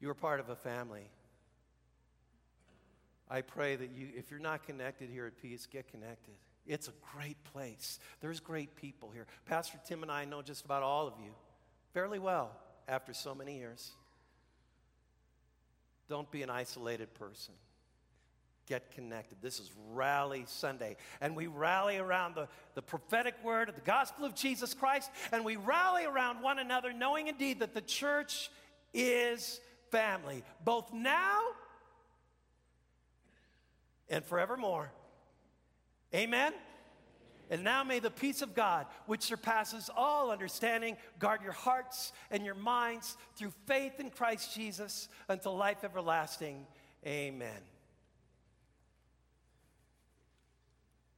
You're 0.00 0.14
part 0.14 0.40
of 0.40 0.48
a 0.48 0.56
family. 0.56 1.08
I 3.30 3.42
pray 3.42 3.76
that 3.76 3.90
you, 3.92 4.08
if 4.16 4.28
you're 4.28 4.40
not 4.40 4.66
connected 4.66 5.08
here 5.08 5.26
at 5.26 5.40
Peace, 5.40 5.66
get 5.66 5.88
connected. 5.88 6.34
It's 6.66 6.88
a 6.88 6.92
great 7.14 7.36
place. 7.44 8.00
There's 8.20 8.40
great 8.40 8.74
people 8.74 9.12
here. 9.12 9.28
Pastor 9.46 9.78
Tim 9.86 10.02
and 10.02 10.10
I 10.10 10.24
know 10.24 10.42
just 10.42 10.64
about 10.64 10.82
all 10.82 11.06
of 11.06 11.14
you 11.22 11.30
fairly 11.94 12.18
well 12.18 12.56
after 12.88 13.14
so 13.14 13.36
many 13.36 13.56
years. 13.56 13.92
Don't 16.08 16.28
be 16.28 16.42
an 16.42 16.50
isolated 16.50 17.14
person. 17.14 17.54
Get 18.68 18.90
connected. 18.90 19.38
This 19.40 19.58
is 19.60 19.70
Rally 19.92 20.44
Sunday. 20.46 20.96
And 21.22 21.34
we 21.34 21.46
rally 21.46 21.96
around 21.96 22.34
the, 22.34 22.48
the 22.74 22.82
prophetic 22.82 23.34
word 23.42 23.70
of 23.70 23.74
the 23.74 23.80
gospel 23.80 24.26
of 24.26 24.34
Jesus 24.34 24.74
Christ, 24.74 25.10
and 25.32 25.42
we 25.42 25.56
rally 25.56 26.04
around 26.04 26.42
one 26.42 26.58
another, 26.58 26.92
knowing 26.92 27.28
indeed 27.28 27.60
that 27.60 27.72
the 27.72 27.80
church 27.80 28.50
is 28.92 29.58
family, 29.90 30.44
both 30.64 30.92
now 30.92 31.40
and 34.10 34.22
forevermore. 34.22 34.92
Amen? 36.14 36.52
And 37.50 37.64
now 37.64 37.82
may 37.84 38.00
the 38.00 38.10
peace 38.10 38.42
of 38.42 38.54
God, 38.54 38.84
which 39.06 39.22
surpasses 39.22 39.88
all 39.96 40.30
understanding, 40.30 40.98
guard 41.18 41.40
your 41.42 41.52
hearts 41.52 42.12
and 42.30 42.44
your 42.44 42.54
minds 42.54 43.16
through 43.36 43.52
faith 43.66 43.98
in 43.98 44.10
Christ 44.10 44.54
Jesus 44.54 45.08
until 45.30 45.56
life 45.56 45.84
everlasting. 45.84 46.66
Amen. 47.06 47.77